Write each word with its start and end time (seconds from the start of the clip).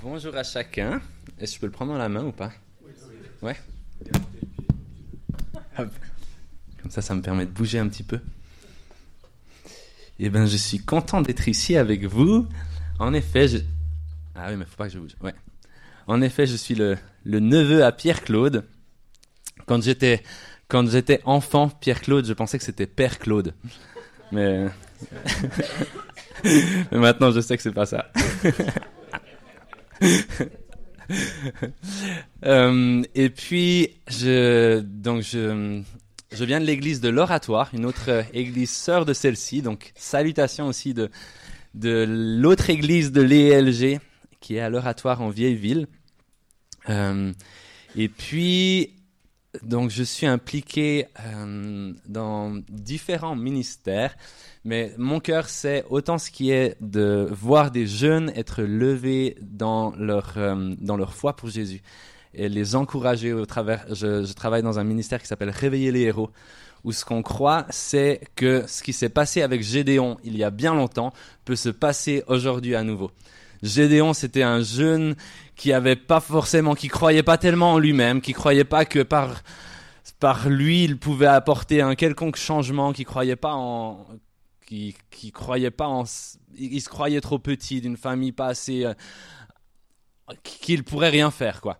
Bonjour 0.00 0.36
à 0.36 0.44
chacun. 0.44 1.02
Est-ce 1.40 1.52
que 1.52 1.56
je 1.56 1.60
peux 1.60 1.66
le 1.66 1.72
prendre 1.72 1.92
dans 1.92 1.98
la 1.98 2.08
main 2.08 2.24
ou 2.24 2.30
pas? 2.30 2.52
Ouais. 3.42 3.56
Comme 5.76 5.90
ça, 6.90 7.02
ça 7.02 7.16
me 7.16 7.20
permet 7.20 7.46
de 7.46 7.50
bouger 7.50 7.80
un 7.80 7.88
petit 7.88 8.04
peu. 8.04 8.20
Eh 10.20 10.30
bien, 10.30 10.46
je 10.46 10.56
suis 10.56 10.78
content 10.78 11.20
d'être 11.20 11.48
ici 11.48 11.76
avec 11.76 12.04
vous. 12.04 12.46
En 13.00 13.12
effet, 13.12 13.48
je... 13.48 13.58
Ah 14.36 14.46
oui, 14.50 14.56
mais 14.56 14.66
faut 14.66 14.76
pas 14.76 14.86
que 14.86 14.94
je 14.94 15.00
bouge. 15.00 15.16
Ouais. 15.20 15.34
En 16.06 16.22
effet, 16.22 16.46
je 16.46 16.54
suis 16.54 16.76
le, 16.76 16.96
neveu 17.24 17.84
à 17.84 17.90
Pierre-Claude. 17.90 18.64
Quand 19.66 19.82
j'étais 19.82 20.22
quand 20.68 20.88
j'étais 20.88 21.20
enfant, 21.24 21.70
Pierre-Claude, 21.70 22.24
je 22.24 22.34
pensais 22.34 22.58
que 22.58 22.64
c'était 22.64 22.86
Père 22.86 23.18
Claude. 23.18 23.52
Mais... 24.30 24.68
mais 26.44 26.98
maintenant, 26.98 27.32
je 27.32 27.40
sais 27.40 27.56
que 27.56 27.62
c'est 27.62 27.72
pas 27.72 27.86
ça. 27.86 28.12
Euh, 32.44 33.02
et 33.14 33.30
puis, 33.30 33.96
je, 34.08 34.80
donc 34.80 35.22
je, 35.22 35.72
viens 36.32 36.60
de 36.60 36.66
l'église 36.66 37.00
de 37.00 37.08
l'Oratoire, 37.08 37.70
une 37.72 37.86
autre 37.86 38.24
église 38.34 38.70
sœur 38.70 39.06
de 39.06 39.14
celle-ci. 39.14 39.62
Donc, 39.62 39.92
salutations 39.96 40.66
aussi 40.66 40.92
de, 40.92 41.10
de 41.74 42.04
l'autre 42.06 42.68
église 42.68 43.10
de 43.10 43.22
l'ELG, 43.22 44.00
qui 44.40 44.56
est 44.56 44.60
à 44.60 44.68
l'Oratoire 44.68 45.22
en 45.22 45.30
Vieille-Ville. 45.30 45.86
Euh, 46.90 47.32
et 47.96 48.08
puis, 48.08 48.97
donc, 49.62 49.90
je 49.90 50.02
suis 50.02 50.26
impliqué 50.26 51.06
euh, 51.20 51.92
dans 52.06 52.56
différents 52.68 53.36
ministères, 53.36 54.14
mais 54.64 54.92
mon 54.98 55.20
cœur, 55.20 55.48
c'est 55.48 55.84
autant 55.90 56.18
ce 56.18 56.30
qui 56.30 56.50
est 56.50 56.76
de 56.80 57.28
voir 57.30 57.70
des 57.70 57.86
jeunes 57.86 58.30
être 58.34 58.62
levés 58.62 59.36
dans 59.40 59.94
leur, 59.96 60.34
euh, 60.36 60.74
dans 60.80 60.96
leur 60.96 61.14
foi 61.14 61.34
pour 61.36 61.48
Jésus 61.48 61.82
et 62.34 62.48
les 62.48 62.76
encourager 62.76 63.32
au 63.32 63.46
travers. 63.46 63.86
Je, 63.94 64.24
je 64.24 64.32
travaille 64.32 64.62
dans 64.62 64.78
un 64.78 64.84
ministère 64.84 65.20
qui 65.20 65.26
s'appelle 65.26 65.50
Réveiller 65.50 65.92
les 65.92 66.02
héros, 66.02 66.30
où 66.84 66.92
ce 66.92 67.04
qu'on 67.04 67.22
croit, 67.22 67.66
c'est 67.70 68.20
que 68.36 68.64
ce 68.66 68.82
qui 68.82 68.92
s'est 68.92 69.08
passé 69.08 69.42
avec 69.42 69.62
Gédéon 69.62 70.18
il 70.24 70.36
y 70.36 70.44
a 70.44 70.50
bien 70.50 70.74
longtemps 70.74 71.12
peut 71.44 71.56
se 71.56 71.70
passer 71.70 72.22
aujourd'hui 72.26 72.74
à 72.74 72.82
nouveau. 72.82 73.10
Gédéon, 73.62 74.12
c'était 74.12 74.42
un 74.42 74.60
jeune 74.60 75.16
qui 75.56 75.72
avait 75.72 75.96
pas 75.96 76.20
forcément, 76.20 76.74
qui 76.74 76.88
croyait 76.88 77.22
pas 77.22 77.38
tellement 77.38 77.72
en 77.72 77.78
lui-même, 77.78 78.20
qui 78.20 78.32
croyait 78.32 78.64
pas 78.64 78.84
que 78.84 79.02
par 79.02 79.42
par 80.20 80.48
lui 80.48 80.84
il 80.84 80.98
pouvait 80.98 81.26
apporter 81.26 81.80
un 81.80 81.94
quelconque 81.94 82.36
changement, 82.36 82.92
qui 82.92 83.04
croyait 83.04 83.36
pas 83.36 83.54
en, 83.54 84.06
qui 84.66 84.96
qui 85.10 85.32
croyait 85.32 85.70
pas 85.70 85.86
en, 85.88 86.04
il 86.56 86.80
se 86.80 86.88
croyait 86.88 87.20
trop 87.20 87.38
petit, 87.38 87.80
d'une 87.80 87.96
famille 87.96 88.32
pas 88.32 88.46
assez, 88.46 88.84
euh, 88.84 88.94
qu'il 90.42 90.84
pourrait 90.84 91.10
rien 91.10 91.30
faire 91.30 91.60
quoi. 91.60 91.78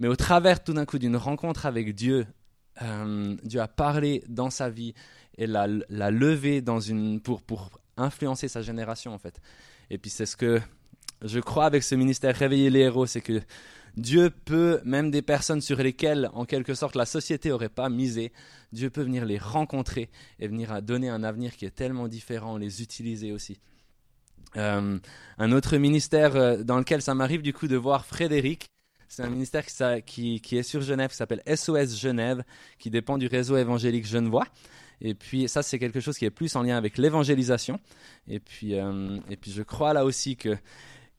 Mais 0.00 0.08
au 0.08 0.16
travers 0.16 0.62
tout 0.62 0.72
d'un 0.72 0.84
coup 0.86 0.98
d'une 0.98 1.16
rencontre 1.16 1.66
avec 1.66 1.94
Dieu, 1.94 2.26
euh, 2.82 3.36
Dieu 3.42 3.60
a 3.60 3.68
parlé 3.68 4.24
dans 4.28 4.50
sa 4.50 4.70
vie 4.70 4.94
et 5.36 5.46
l'a, 5.46 5.66
levé 5.66 6.60
dans 6.62 6.80
une 6.80 7.20
pour 7.20 7.42
pour 7.42 7.70
influencer 7.96 8.48
sa 8.48 8.62
génération 8.62 9.12
en 9.12 9.18
fait. 9.18 9.40
Et 9.90 9.98
puis 9.98 10.10
c'est 10.10 10.26
ce 10.26 10.36
que 10.36 10.60
je 11.22 11.40
crois 11.40 11.66
avec 11.66 11.82
ce 11.82 11.94
ministère 11.94 12.34
Réveiller 12.34 12.70
les 12.70 12.80
héros, 12.80 13.06
c'est 13.06 13.20
que 13.20 13.40
Dieu 13.96 14.30
peut, 14.30 14.80
même 14.84 15.10
des 15.10 15.22
personnes 15.22 15.60
sur 15.60 15.78
lesquelles, 15.78 16.30
en 16.32 16.44
quelque 16.44 16.74
sorte, 16.74 16.94
la 16.94 17.06
société 17.06 17.48
n'aurait 17.48 17.68
pas 17.68 17.88
misé, 17.88 18.32
Dieu 18.72 18.90
peut 18.90 19.02
venir 19.02 19.24
les 19.24 19.38
rencontrer 19.38 20.08
et 20.38 20.46
venir 20.46 20.80
donner 20.82 21.08
un 21.08 21.24
avenir 21.24 21.56
qui 21.56 21.64
est 21.64 21.74
tellement 21.74 22.06
différent, 22.06 22.56
les 22.56 22.82
utiliser 22.82 23.32
aussi. 23.32 23.58
Euh, 24.56 24.98
un 25.38 25.52
autre 25.52 25.76
ministère 25.76 26.36
euh, 26.36 26.62
dans 26.62 26.78
lequel 26.78 27.02
ça 27.02 27.14
m'arrive 27.14 27.42
du 27.42 27.52
coup 27.52 27.68
de 27.68 27.76
voir 27.76 28.06
Frédéric, 28.06 28.70
c'est 29.08 29.22
un 29.22 29.30
ministère 29.30 29.64
qui, 30.04 30.40
qui, 30.40 30.58
est 30.58 30.62
sur 30.62 30.82
Genève, 30.82 31.10
qui 31.10 31.16
s'appelle 31.16 31.42
SOS 31.46 31.98
Genève, 31.98 32.44
qui 32.78 32.90
dépend 32.90 33.16
du 33.16 33.26
réseau 33.26 33.56
évangélique 33.56 34.06
Genevois. 34.06 34.44
Et 35.00 35.14
puis 35.14 35.48
ça, 35.48 35.62
c'est 35.62 35.78
quelque 35.78 36.00
chose 36.00 36.18
qui 36.18 36.26
est 36.26 36.30
plus 36.30 36.54
en 36.56 36.62
lien 36.62 36.76
avec 36.76 36.98
l'évangélisation. 36.98 37.80
Et 38.28 38.40
euh, 38.64 39.18
et 39.30 39.36
puis 39.36 39.50
je 39.50 39.62
crois 39.62 39.94
là 39.94 40.04
aussi 40.04 40.36
que 40.36 40.56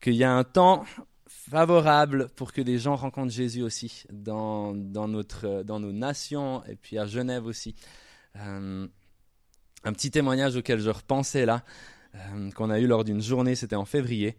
qu'il 0.00 0.14
y 0.14 0.24
a 0.24 0.32
un 0.32 0.44
temps 0.44 0.84
favorable 1.26 2.28
pour 2.36 2.52
que 2.52 2.60
les 2.60 2.78
gens 2.78 2.96
rencontrent 2.96 3.32
Jésus 3.32 3.62
aussi 3.62 4.04
dans, 4.12 4.74
dans, 4.74 5.08
notre, 5.08 5.62
dans 5.62 5.80
nos 5.80 5.92
nations 5.92 6.62
et 6.66 6.76
puis 6.76 6.98
à 6.98 7.06
Genève 7.06 7.46
aussi. 7.46 7.74
Euh, 8.36 8.86
un 9.84 9.92
petit 9.92 10.10
témoignage 10.10 10.56
auquel 10.56 10.80
je 10.80 10.90
repensais 10.90 11.46
là, 11.46 11.64
euh, 12.14 12.50
qu'on 12.52 12.70
a 12.70 12.78
eu 12.78 12.86
lors 12.86 13.04
d'une 13.04 13.22
journée, 13.22 13.54
c'était 13.54 13.76
en 13.76 13.84
février. 13.84 14.36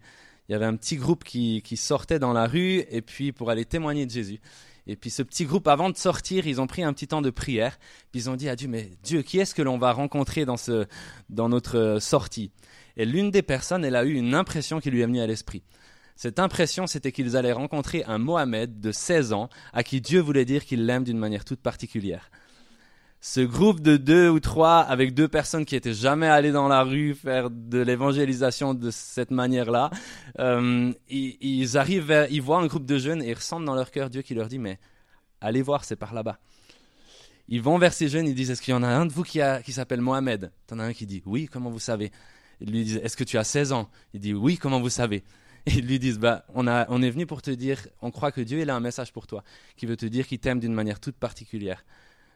Il 0.48 0.52
y 0.52 0.54
avait 0.54 0.66
un 0.66 0.76
petit 0.76 0.96
groupe 0.96 1.24
qui, 1.24 1.62
qui 1.62 1.76
sortait 1.76 2.18
dans 2.18 2.32
la 2.32 2.46
rue 2.46 2.84
et 2.90 3.02
puis 3.02 3.32
pour 3.32 3.50
aller 3.50 3.64
témoigner 3.64 4.06
de 4.06 4.10
Jésus. 4.10 4.40
Et 4.86 4.96
puis 4.96 5.10
ce 5.10 5.22
petit 5.22 5.44
groupe, 5.44 5.68
avant 5.68 5.90
de 5.90 5.96
sortir, 5.96 6.46
ils 6.46 6.60
ont 6.60 6.66
pris 6.66 6.82
un 6.82 6.92
petit 6.92 7.06
temps 7.06 7.22
de 7.22 7.30
prière. 7.30 7.78
Puis 8.10 8.22
ils 8.22 8.30
ont 8.30 8.36
dit 8.36 8.48
à 8.48 8.56
Dieu, 8.56 8.68
mais 8.68 8.90
Dieu, 9.02 9.22
qui 9.22 9.38
est-ce 9.38 9.54
que 9.54 9.62
l'on 9.62 9.78
va 9.78 9.92
rencontrer 9.92 10.44
dans, 10.44 10.56
ce, 10.56 10.86
dans 11.30 11.48
notre 11.48 11.98
sortie? 12.00 12.50
Et 12.96 13.04
l'une 13.04 13.30
des 13.30 13.42
personnes, 13.42 13.84
elle 13.84 13.96
a 13.96 14.04
eu 14.04 14.14
une 14.14 14.34
impression 14.34 14.80
qui 14.80 14.90
lui 14.90 15.00
est 15.00 15.06
venue 15.06 15.20
à 15.20 15.26
l'esprit. 15.26 15.62
Cette 16.16 16.38
impression, 16.38 16.86
c'était 16.86 17.12
qu'ils 17.12 17.36
allaient 17.36 17.52
rencontrer 17.52 18.04
un 18.04 18.18
Mohamed 18.18 18.80
de 18.80 18.92
16 18.92 19.32
ans 19.32 19.48
à 19.72 19.82
qui 19.82 20.00
Dieu 20.00 20.20
voulait 20.20 20.44
dire 20.44 20.64
qu'il 20.64 20.86
l'aime 20.86 21.04
d'une 21.04 21.18
manière 21.18 21.44
toute 21.44 21.60
particulière. 21.60 22.30
Ce 23.24 23.40
groupe 23.40 23.80
de 23.80 23.96
deux 23.96 24.28
ou 24.28 24.40
trois 24.40 24.80
avec 24.80 25.14
deux 25.14 25.28
personnes 25.28 25.64
qui 25.64 25.76
étaient 25.76 25.94
jamais 25.94 26.26
allées 26.26 26.50
dans 26.50 26.66
la 26.66 26.82
rue 26.82 27.14
faire 27.14 27.50
de 27.50 27.78
l'évangélisation 27.78 28.74
de 28.74 28.90
cette 28.90 29.30
manière-là, 29.30 29.90
euh, 30.40 30.92
ils, 31.08 31.78
arrivent, 31.78 32.26
ils 32.30 32.42
voient 32.42 32.58
un 32.58 32.66
groupe 32.66 32.84
de 32.84 32.98
jeunes 32.98 33.22
et 33.22 33.28
ils 33.30 33.34
ressentent 33.34 33.64
dans 33.64 33.76
leur 33.76 33.92
cœur 33.92 34.10
Dieu 34.10 34.22
qui 34.22 34.34
leur 34.34 34.48
dit 34.48 34.58
mais 34.58 34.80
allez 35.40 35.62
voir, 35.62 35.84
c'est 35.84 35.94
par 35.94 36.14
là-bas. 36.14 36.40
Ils 37.48 37.62
vont 37.62 37.78
vers 37.78 37.92
ces 37.92 38.08
jeunes, 38.08 38.26
ils 38.26 38.34
disent 38.34 38.50
est-ce 38.50 38.60
qu'il 38.60 38.74
y 38.74 38.76
en 38.76 38.82
a 38.82 38.88
un 38.88 39.06
de 39.06 39.12
vous 39.12 39.22
qui, 39.22 39.40
qui 39.64 39.72
s'appelle 39.72 40.00
Mohamed 40.00 40.50
T'en 40.66 40.80
as 40.80 40.84
un 40.84 40.92
qui 40.92 41.06
dit 41.06 41.22
oui, 41.24 41.46
comment 41.46 41.70
vous 41.70 41.78
savez? 41.78 42.10
Ils 42.62 42.70
lui 42.72 42.84
disent 42.84 43.00
est-ce 43.02 43.16
que 43.16 43.24
tu 43.24 43.38
as 43.38 43.44
16 43.44 43.72
ans? 43.72 43.90
Il 44.14 44.20
dit 44.20 44.34
oui, 44.34 44.56
comment 44.56 44.80
vous 44.80 44.90
savez? 44.90 45.24
Et 45.66 45.74
ils 45.74 45.86
lui 45.86 45.98
disent 45.98 46.18
bah, 46.18 46.44
on, 46.54 46.66
a, 46.66 46.86
on 46.88 47.02
est 47.02 47.10
venu 47.10 47.26
pour 47.26 47.42
te 47.42 47.50
dire, 47.50 47.86
on 48.00 48.10
croit 48.10 48.32
que 48.32 48.40
Dieu 48.40 48.60
il 48.60 48.70
a 48.70 48.74
un 48.74 48.80
message 48.80 49.12
pour 49.12 49.26
toi, 49.26 49.44
qui 49.76 49.86
veut 49.86 49.96
te 49.96 50.06
dire 50.06 50.26
qu'il 50.26 50.38
t'aime 50.38 50.60
d'une 50.60 50.74
manière 50.74 51.00
toute 51.00 51.16
particulière. 51.16 51.84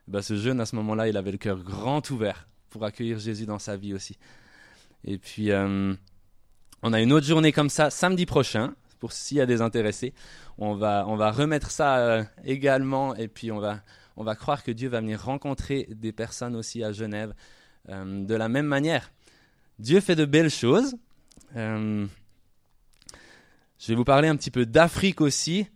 Bah, 0.08 0.22
ce 0.22 0.36
jeune, 0.36 0.60
à 0.60 0.66
ce 0.66 0.76
moment-là, 0.76 1.08
il 1.08 1.16
avait 1.16 1.32
le 1.32 1.38
cœur 1.38 1.58
grand 1.58 2.08
ouvert 2.10 2.46
pour 2.70 2.84
accueillir 2.84 3.18
Jésus 3.18 3.46
dans 3.46 3.58
sa 3.58 3.76
vie 3.76 3.94
aussi. 3.94 4.16
Et 5.04 5.18
puis, 5.18 5.50
euh, 5.50 5.94
on 6.82 6.92
a 6.92 7.00
une 7.00 7.12
autre 7.12 7.26
journée 7.26 7.52
comme 7.52 7.70
ça 7.70 7.90
samedi 7.90 8.26
prochain, 8.26 8.74
pour 9.00 9.12
s'il 9.12 9.38
y 9.38 9.40
a 9.40 9.46
des 9.46 9.62
intéressés. 9.62 10.14
On 10.58 10.74
va, 10.74 11.04
on 11.08 11.16
va 11.16 11.30
remettre 11.30 11.70
ça 11.70 11.98
euh, 11.98 12.24
également, 12.44 13.14
et 13.14 13.28
puis 13.28 13.50
on 13.50 13.58
va, 13.58 13.80
on 14.16 14.24
va 14.24 14.34
croire 14.34 14.62
que 14.62 14.70
Dieu 14.70 14.88
va 14.88 15.00
venir 15.00 15.22
rencontrer 15.22 15.88
des 15.90 16.12
personnes 16.12 16.56
aussi 16.56 16.82
à 16.82 16.92
Genève 16.92 17.34
euh, 17.88 18.24
de 18.24 18.34
la 18.34 18.48
même 18.48 18.66
manière. 18.66 19.10
Dieu 19.78 20.00
fait 20.00 20.16
de 20.16 20.24
belles 20.24 20.50
choses. 20.50 20.96
Euh, 21.56 22.06
je 23.78 23.86
vais 23.88 23.94
vous 23.94 24.04
parler 24.04 24.28
un 24.28 24.36
petit 24.36 24.50
peu 24.50 24.66
d'Afrique 24.66 25.20
aussi. 25.20 25.66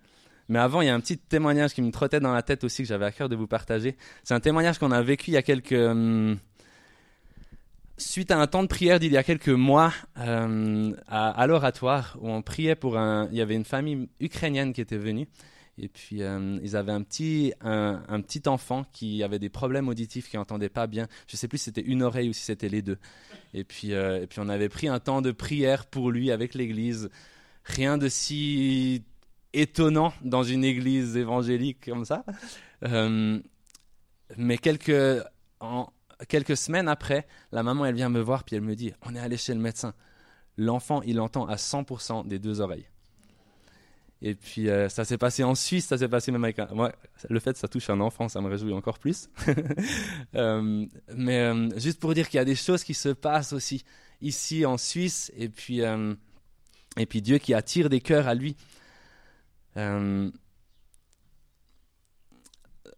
Mais 0.48 0.58
avant, 0.58 0.80
il 0.80 0.86
y 0.86 0.88
a 0.88 0.94
un 0.94 1.00
petit 1.00 1.16
témoignage 1.16 1.74
qui 1.74 1.82
me 1.82 1.92
trottait 1.92 2.18
dans 2.18 2.32
la 2.32 2.42
tête 2.42 2.64
aussi 2.64 2.82
que 2.82 2.88
j'avais 2.88 3.04
à 3.04 3.12
cœur 3.12 3.28
de 3.28 3.36
vous 3.36 3.46
partager. 3.46 3.96
C'est 4.24 4.34
un 4.34 4.40
témoignage 4.40 4.78
qu'on 4.78 4.90
a 4.90 5.00
vécu 5.02 5.30
il 5.30 5.34
y 5.34 5.36
a 5.36 5.42
quelques... 5.42 5.72
Hum, 5.72 6.38
suite 7.98 8.30
à 8.30 8.38
un 8.38 8.46
temps 8.46 8.62
de 8.62 8.68
prière 8.68 8.98
d'il 8.98 9.12
y 9.12 9.16
a 9.16 9.22
quelques 9.22 9.50
mois 9.50 9.92
euh, 10.18 10.92
à, 11.06 11.30
à 11.30 11.46
l'oratoire, 11.46 12.16
où 12.20 12.30
on 12.30 12.42
priait 12.42 12.74
pour 12.74 12.98
un... 12.98 13.28
Il 13.30 13.36
y 13.36 13.42
avait 13.42 13.54
une 13.54 13.64
famille 13.64 14.08
ukrainienne 14.18 14.72
qui 14.72 14.80
était 14.80 14.96
venue. 14.96 15.28
Et 15.78 15.88
puis, 15.88 16.22
euh, 16.22 16.58
ils 16.62 16.76
avaient 16.76 16.92
un 16.92 17.02
petit, 17.02 17.54
un, 17.60 18.20
petit 18.20 18.42
enfant 18.48 18.84
qui 18.92 19.22
avait 19.22 19.38
des 19.38 19.48
problèmes 19.48 19.88
auditifs, 19.88 20.28
qui 20.28 20.36
n'entendait 20.36 20.68
pas 20.68 20.86
bien. 20.86 21.08
Je 21.26 21.36
ne 21.36 21.38
sais 21.38 21.48
plus 21.48 21.58
si 21.58 21.64
c'était 21.64 21.80
une 21.80 22.02
oreille 22.02 22.28
ou 22.28 22.32
si 22.32 22.42
c'était 22.42 22.68
les 22.68 22.82
deux. 22.82 22.98
Et 23.54 23.64
puis, 23.64 23.94
euh, 23.94 24.22
et 24.22 24.26
puis, 24.26 24.40
on 24.40 24.48
avait 24.48 24.68
pris 24.68 24.88
un 24.88 25.00
temps 25.00 25.22
de 25.22 25.32
prière 25.32 25.86
pour 25.86 26.10
lui 26.10 26.30
avec 26.30 26.54
l'église 26.54 27.08
rien 27.64 27.98
de 27.98 28.08
si 28.08 29.04
étonnant 29.52 30.12
dans 30.22 30.42
une 30.42 30.64
église 30.64 31.16
évangélique 31.16 31.86
comme 31.86 32.04
ça. 32.04 32.24
Euh, 32.84 33.40
mais 34.36 34.58
quelques, 34.58 35.24
en, 35.60 35.88
quelques 36.28 36.56
semaines 36.56 36.88
après, 36.88 37.26
la 37.52 37.62
maman, 37.62 37.86
elle 37.86 37.94
vient 37.94 38.08
me 38.08 38.20
voir, 38.20 38.44
puis 38.44 38.56
elle 38.56 38.62
me 38.62 38.76
dit, 38.76 38.92
on 39.02 39.14
est 39.14 39.18
allé 39.18 39.36
chez 39.36 39.54
le 39.54 39.60
médecin. 39.60 39.94
L'enfant, 40.56 41.02
il 41.02 41.20
entend 41.20 41.46
à 41.46 41.56
100% 41.56 42.26
des 42.26 42.38
deux 42.38 42.60
oreilles. 42.60 42.89
Et 44.22 44.34
puis 44.34 44.68
euh, 44.68 44.88
ça 44.90 45.04
s'est 45.04 45.16
passé 45.16 45.44
en 45.44 45.54
Suisse, 45.54 45.86
ça 45.86 45.96
s'est 45.96 46.08
passé 46.08 46.30
même 46.30 46.44
avec 46.44 46.58
un... 46.58 46.66
Moi, 46.74 46.92
le 47.28 47.40
fait 47.40 47.54
que 47.54 47.58
ça 47.58 47.68
touche 47.68 47.88
un 47.88 48.00
enfant, 48.00 48.28
ça 48.28 48.42
me 48.42 48.48
réjouit 48.48 48.74
encore 48.74 48.98
plus. 48.98 49.30
euh, 50.34 50.86
mais 51.14 51.38
euh, 51.38 51.70
juste 51.78 52.00
pour 52.00 52.12
dire 52.12 52.28
qu'il 52.28 52.36
y 52.36 52.40
a 52.40 52.44
des 52.44 52.54
choses 52.54 52.84
qui 52.84 52.92
se 52.92 53.08
passent 53.08 53.54
aussi 53.54 53.82
ici 54.20 54.66
en 54.66 54.76
Suisse, 54.76 55.32
et 55.36 55.48
puis 55.48 55.80
et 55.80 57.06
puis 57.06 57.22
Dieu 57.22 57.38
qui 57.38 57.54
attire 57.54 57.88
des 57.88 58.00
cœurs 58.00 58.28
à 58.28 58.34
lui. 58.34 58.56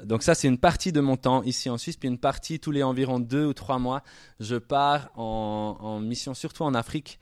Donc 0.03 0.25
ça, 0.25 0.35
c'est 0.35 0.49
une 0.49 0.59
partie 0.59 0.91
de 0.91 1.01
mon 1.01 1.17
temps 1.17 1.45
ici 1.45 1.71
en 1.71 1.79
Suisse, 1.79 1.97
puis 1.97 2.09
une 2.09 2.19
partie 2.19 2.59
tous 2.59 2.73
les 2.73 2.83
environ 2.83 3.21
deux 3.21 3.47
ou 3.47 3.55
trois 3.55 3.79
mois, 3.79 4.03
je 4.41 4.57
pars 4.57 5.13
en 5.17 6.01
mission, 6.01 6.35
surtout 6.35 6.65
en 6.65 6.75
Afrique, 6.75 7.21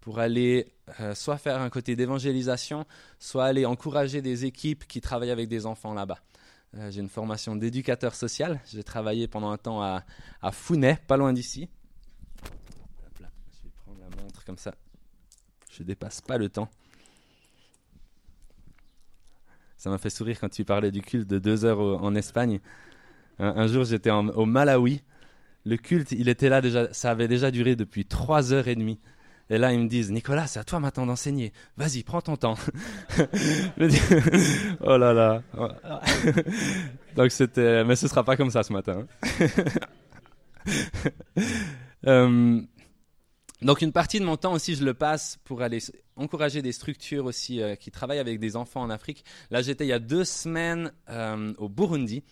pour 0.00 0.18
aller 0.18 0.72
euh, 1.00 1.14
soit 1.14 1.38
faire 1.38 1.60
un 1.60 1.70
côté 1.70 1.96
d'évangélisation, 1.96 2.86
soit 3.18 3.44
aller 3.44 3.66
encourager 3.66 4.22
des 4.22 4.44
équipes 4.44 4.86
qui 4.86 5.00
travaillent 5.00 5.30
avec 5.30 5.48
des 5.48 5.66
enfants 5.66 5.94
là-bas. 5.94 6.18
Euh, 6.76 6.90
j'ai 6.90 7.00
une 7.00 7.08
formation 7.08 7.54
d'éducateur 7.56 8.14
social. 8.14 8.60
J'ai 8.70 8.82
travaillé 8.82 9.28
pendant 9.28 9.50
un 9.50 9.58
temps 9.58 9.82
à, 9.82 10.04
à 10.40 10.50
pas 11.06 11.16
loin 11.16 11.32
d'ici. 11.32 11.68
Je 12.44 13.64
vais 13.64 13.70
prendre 13.84 14.00
la 14.00 14.22
montre 14.22 14.44
comme 14.44 14.58
ça. 14.58 14.74
Je 15.70 15.82
dépasse 15.82 16.20
pas 16.20 16.38
le 16.38 16.48
temps. 16.48 16.68
Ça 19.76 19.90
m'a 19.90 19.98
fait 19.98 20.10
sourire 20.10 20.38
quand 20.40 20.48
tu 20.48 20.64
parlais 20.64 20.90
du 20.90 21.02
culte 21.02 21.28
de 21.28 21.38
deux 21.38 21.64
heures 21.64 21.80
en 21.80 22.14
Espagne. 22.14 22.60
Un, 23.38 23.66
jour, 23.66 23.84
j'étais 23.84 24.10
au 24.10 24.46
Malawi. 24.46 25.02
Le 25.64 25.76
culte, 25.76 26.12
il 26.12 26.28
était 26.28 26.48
là 26.48 26.60
déjà. 26.60 26.92
Ça 26.92 27.10
avait 27.10 27.28
déjà 27.28 27.50
duré 27.50 27.74
depuis 27.74 28.04
trois 28.04 28.52
heures 28.52 28.68
et 28.68 28.76
demie. 28.76 29.00
Et 29.52 29.58
là, 29.58 29.70
ils 29.74 29.78
me 29.78 29.86
disent, 29.86 30.10
Nicolas, 30.10 30.46
c'est 30.46 30.60
à 30.60 30.64
toi 30.64 30.80
maintenant 30.80 31.04
d'enseigner. 31.04 31.52
Vas-y, 31.76 32.04
prends 32.04 32.22
ton 32.22 32.38
temps. 32.38 32.56
oh 34.80 34.96
là 34.96 35.12
là. 35.12 35.42
Donc 37.16 37.30
c'était, 37.30 37.84
mais 37.84 37.94
ce 37.94 38.08
sera 38.08 38.24
pas 38.24 38.34
comme 38.34 38.50
ça 38.50 38.62
ce 38.62 38.72
matin. 38.72 39.06
Euh, 42.06 42.60
donc 43.60 43.80
une 43.80 43.92
partie 43.92 44.18
de 44.18 44.24
mon 44.24 44.36
temps 44.36 44.54
aussi, 44.54 44.74
je 44.74 44.84
le 44.84 44.92
passe 44.92 45.38
pour 45.44 45.62
aller 45.62 45.78
encourager 46.16 46.62
des 46.62 46.72
structures 46.72 47.26
aussi 47.26 47.62
euh, 47.62 47.76
qui 47.76 47.92
travaillent 47.92 48.18
avec 48.18 48.40
des 48.40 48.56
enfants 48.56 48.80
en 48.80 48.90
Afrique. 48.90 49.24
Là, 49.52 49.62
j'étais 49.62 49.84
il 49.84 49.88
y 49.88 49.92
a 49.92 50.00
deux 50.00 50.24
semaines 50.24 50.92
euh, 51.10 51.52
au 51.58 51.68
Burundi. 51.68 52.24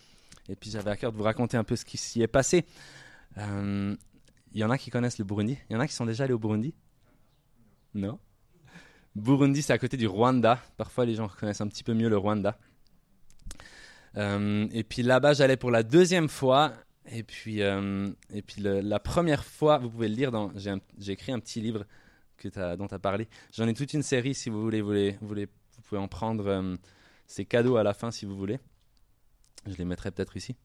Et 0.49 0.57
puis 0.57 0.71
j'avais 0.71 0.91
à 0.91 0.97
cœur 0.97 1.13
de 1.13 1.17
vous 1.17 1.23
raconter 1.23 1.55
un 1.55 1.63
peu 1.63 1.77
ce 1.77 1.85
qui 1.85 1.97
s'y 1.97 2.21
est 2.21 2.27
passé. 2.27 2.65
Il 3.37 3.97
y 4.55 4.63
en 4.63 4.71
a 4.71 4.77
qui 4.77 4.89
connaissent 4.89 5.19
le 5.19 5.25
Burundi. 5.25 5.57
Il 5.69 5.73
y 5.73 5.75
en 5.77 5.79
a 5.79 5.87
qui 5.87 5.93
sont 5.93 6.05
déjà 6.05 6.25
allés 6.25 6.33
au 6.33 6.39
Burundi 6.39 6.73
non. 7.93 8.19
Burundi, 9.15 9.61
c'est 9.61 9.73
à 9.73 9.77
côté 9.77 9.97
du 9.97 10.07
Rwanda. 10.07 10.59
Parfois, 10.77 11.05
les 11.05 11.15
gens 11.15 11.27
connaissent 11.27 11.61
un 11.61 11.67
petit 11.67 11.83
peu 11.83 11.93
mieux 11.93 12.09
le 12.09 12.17
Rwanda. 12.17 12.57
Euh, 14.17 14.67
et 14.71 14.83
puis 14.83 15.03
là-bas, 15.03 15.33
j'allais 15.33 15.57
pour 15.57 15.71
la 15.71 15.83
deuxième 15.83 16.29
fois. 16.29 16.73
Et 17.11 17.23
puis, 17.23 17.61
euh, 17.61 18.09
et 18.33 18.41
puis 18.41 18.61
la 18.61 18.99
première 18.99 19.43
fois, 19.43 19.79
vous 19.79 19.89
pouvez 19.89 20.07
le 20.07 20.15
lire, 20.15 20.31
dans, 20.31 20.51
j'ai, 20.55 21.11
écrit 21.11 21.31
un 21.31 21.39
petit 21.39 21.59
livre 21.59 21.85
que 22.37 22.75
dont 22.75 22.87
tu 22.87 22.93
as 22.93 22.99
parlé. 22.99 23.27
J'en 23.51 23.67
ai 23.67 23.73
toute 23.73 23.93
une 23.93 24.03
série, 24.03 24.33
si 24.33 24.49
vous 24.49 24.61
voulez, 24.61 24.81
vous, 24.81 25.17
voulez, 25.21 25.45
vous 25.45 25.81
pouvez 25.81 25.99
en 25.99 26.07
prendre. 26.07 26.47
Euh, 26.47 26.75
ces 27.31 27.45
cadeaux 27.45 27.77
à 27.77 27.83
la 27.83 27.93
fin, 27.93 28.11
si 28.11 28.25
vous 28.25 28.35
voulez. 28.35 28.59
Je 29.65 29.75
les 29.77 29.85
mettrai 29.85 30.11
peut-être 30.11 30.35
ici. 30.35 30.57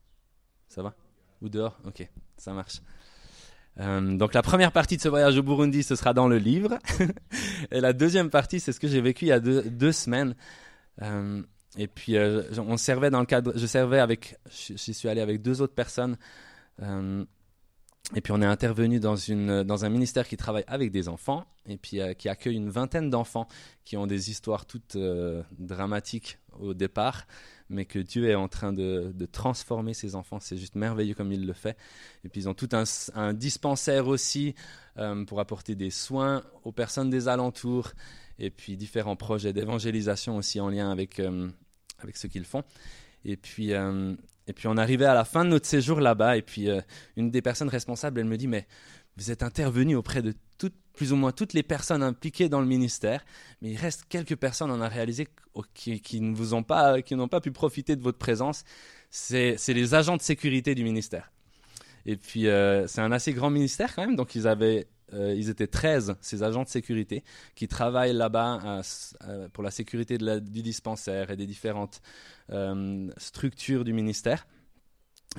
Ça 0.68 0.82
va? 0.82 0.96
Ou 1.40 1.48
dehors? 1.48 1.78
Ok, 1.84 2.08
ça 2.36 2.52
marche. 2.52 2.80
Euh, 3.78 4.16
donc 4.16 4.34
la 4.34 4.42
première 4.42 4.72
partie 4.72 4.96
de 4.96 5.02
ce 5.02 5.08
voyage 5.08 5.36
au 5.36 5.42
Burundi, 5.42 5.82
ce 5.82 5.96
sera 5.96 6.14
dans 6.14 6.28
le 6.28 6.38
livre. 6.38 6.78
et 7.70 7.80
la 7.80 7.92
deuxième 7.92 8.30
partie, 8.30 8.60
c'est 8.60 8.72
ce 8.72 8.80
que 8.80 8.88
j'ai 8.88 9.00
vécu 9.00 9.26
il 9.26 9.28
y 9.28 9.32
a 9.32 9.40
deux, 9.40 9.92
semaines. 9.92 10.34
Euh, 11.02 11.42
et 11.76 11.86
puis 11.86 12.16
euh, 12.16 12.42
on 12.58 12.76
servait 12.76 13.10
dans 13.10 13.20
le 13.20 13.26
cadre, 13.26 13.52
je 13.54 13.66
servais 13.66 13.98
avec, 13.98 14.38
j'y 14.50 14.94
suis 14.94 15.08
allé 15.08 15.20
avec 15.20 15.42
deux 15.42 15.60
autres 15.60 15.74
personnes. 15.74 16.16
et 16.80 18.20
puis 18.22 18.32
on 18.32 18.40
est 18.40 18.46
intervenu 18.46 18.98
dans, 18.98 19.16
une, 19.16 19.62
dans 19.62 19.84
un 19.84 19.90
ministère 19.90 20.26
qui 20.26 20.36
travaille 20.36 20.64
avec 20.68 20.90
des 20.90 21.08
enfants 21.08 21.44
et 21.66 21.76
puis 21.76 22.00
qui 22.16 22.28
accueille 22.28 22.56
une 22.56 22.70
vingtaine 22.70 23.10
d'enfants 23.10 23.46
qui 23.84 23.96
ont 23.96 24.06
des 24.06 24.30
histoires 24.30 24.64
toutes 24.64 24.96
dramatiques 25.58 26.38
au 26.58 26.72
départ 26.72 27.26
mais 27.68 27.84
que 27.84 27.98
Dieu 27.98 28.28
est 28.28 28.34
en 28.34 28.48
train 28.48 28.72
de, 28.72 29.12
transformer 29.32 29.94
ses 29.94 30.14
enfants. 30.14 30.40
C'est 30.40 30.56
juste 30.56 30.76
merveilleux 30.76 31.14
comme 31.14 31.32
il 31.32 31.46
le 31.46 31.52
fait. 31.52 31.76
Et 32.24 32.28
puis 32.28 32.42
ils 32.42 32.48
ont 32.48 32.54
tout 32.54 32.68
un, 32.72 33.34
dispensaire 33.34 34.06
aussi 34.06 34.54
euh, 34.98 35.24
pour 35.24 35.40
apporter 35.40 35.74
des 35.74 35.90
soins 35.90 36.42
aux 36.64 36.72
personnes 36.72 37.10
des 37.10 37.28
alentours, 37.28 37.92
et 38.38 38.50
puis 38.50 38.76
différents 38.76 39.16
projets 39.16 39.52
d'évangélisation 39.52 40.36
aussi 40.36 40.60
en 40.60 40.68
lien 40.68 40.90
avec, 40.90 41.20
euh, 41.20 41.48
avec 41.98 42.16
ce 42.16 42.26
qu'ils 42.26 42.44
font. 42.44 42.62
Et 43.24 43.36
puis, 43.36 43.72
euh, 43.72 44.14
et 44.46 44.52
puis 44.52 44.68
on 44.68 44.76
arrivait 44.76 45.06
à 45.06 45.14
la 45.14 45.24
fin 45.24 45.44
de 45.44 45.50
notre 45.50 45.66
séjour 45.66 46.00
là-bas, 46.00 46.36
et 46.36 46.42
puis 46.42 46.68
une 47.16 47.30
des 47.30 47.42
personnes 47.42 47.68
responsables, 47.68 48.20
elle 48.20 48.26
me 48.26 48.36
dit, 48.36 48.46
mais 48.46 48.66
vous 49.16 49.30
êtes 49.30 49.42
intervenu 49.42 49.96
auprès 49.96 50.22
de 50.22 50.34
plus 50.96 51.12
ou 51.12 51.16
moins 51.16 51.30
toutes 51.30 51.52
les 51.52 51.62
personnes 51.62 52.02
impliquées 52.02 52.48
dans 52.48 52.60
le 52.60 52.66
ministère, 52.66 53.24
mais 53.60 53.70
il 53.70 53.76
reste 53.76 54.06
quelques 54.08 54.36
personnes, 54.36 54.70
on 54.70 54.80
a 54.80 54.88
réalisé, 54.88 55.28
qui, 55.74 56.20
ne 56.20 56.34
vous 56.34 56.54
ont 56.54 56.62
pas, 56.62 57.02
qui 57.02 57.14
n'ont 57.14 57.28
pas 57.28 57.40
pu 57.40 57.52
profiter 57.52 57.94
de 57.96 58.02
votre 58.02 58.18
présence. 58.18 58.64
C'est 59.10 59.56
les 59.68 59.94
agents 59.94 60.16
de 60.16 60.22
sécurité 60.22 60.74
du 60.74 60.82
ministère. 60.82 61.30
Et 62.06 62.16
puis, 62.16 62.48
euh, 62.48 62.86
c'est 62.86 63.00
un 63.00 63.12
assez 63.12 63.32
grand 63.32 63.50
ministère 63.50 63.94
quand 63.94 64.06
même, 64.06 64.16
donc 64.16 64.34
ils 64.34 64.46
avaient 64.46 64.88
euh, 65.12 65.34
ils 65.36 65.50
étaient 65.50 65.68
13, 65.68 66.16
ces 66.20 66.42
agents 66.42 66.64
de 66.64 66.68
sécurité, 66.68 67.22
qui 67.54 67.68
travaillent 67.68 68.12
là-bas 68.12 68.82
euh, 69.28 69.48
pour 69.50 69.62
la 69.62 69.70
sécurité 69.70 70.18
du 70.18 70.62
dispensaire 70.62 71.30
et 71.30 71.36
des 71.36 71.46
différentes 71.46 72.00
structures 73.16 73.84
du 73.84 73.92
ministère. 73.92 74.46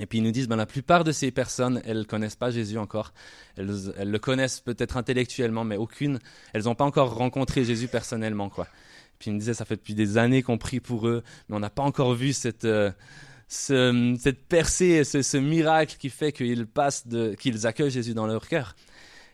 Et 0.00 0.06
puis 0.06 0.18
ils 0.18 0.24
nous 0.24 0.30
disent, 0.30 0.48
ben, 0.48 0.56
la 0.56 0.66
plupart 0.66 1.04
de 1.04 1.12
ces 1.12 1.30
personnes, 1.30 1.80
elles 1.84 1.98
ne 1.98 2.04
connaissent 2.04 2.36
pas 2.36 2.50
Jésus 2.50 2.78
encore. 2.78 3.12
Elles, 3.56 3.66
le 3.66 4.18
connaissent 4.18 4.60
peut-être 4.60 4.96
intellectuellement, 4.96 5.64
mais 5.64 5.76
aucune, 5.76 6.18
elles 6.52 6.64
n'ont 6.64 6.74
pas 6.74 6.84
encore 6.84 7.14
rencontré 7.14 7.64
Jésus 7.64 7.88
personnellement. 7.88 8.48
Quoi. 8.48 8.66
Puis 9.18 9.30
ils 9.30 9.34
me 9.34 9.38
disaient, 9.38 9.54
ça 9.54 9.64
fait 9.64 9.76
depuis 9.76 9.94
des 9.94 10.18
années 10.18 10.42
qu'on 10.42 10.58
prie 10.58 10.80
pour 10.80 11.08
eux, 11.08 11.22
mais 11.48 11.56
on 11.56 11.60
n'a 11.60 11.70
pas 11.70 11.82
encore 11.82 12.14
vu 12.14 12.32
cette, 12.32 12.64
euh, 12.64 12.92
ce, 13.48 14.16
cette 14.20 14.46
percée, 14.46 15.04
ce, 15.04 15.36
miracle 15.36 15.96
qui 15.98 16.10
fait 16.10 16.32
qu'ils 16.32 16.66
passent 16.66 17.06
accueillent 17.64 17.90
Jésus 17.90 18.14
dans 18.14 18.26
leur 18.26 18.46
cœur. 18.46 18.76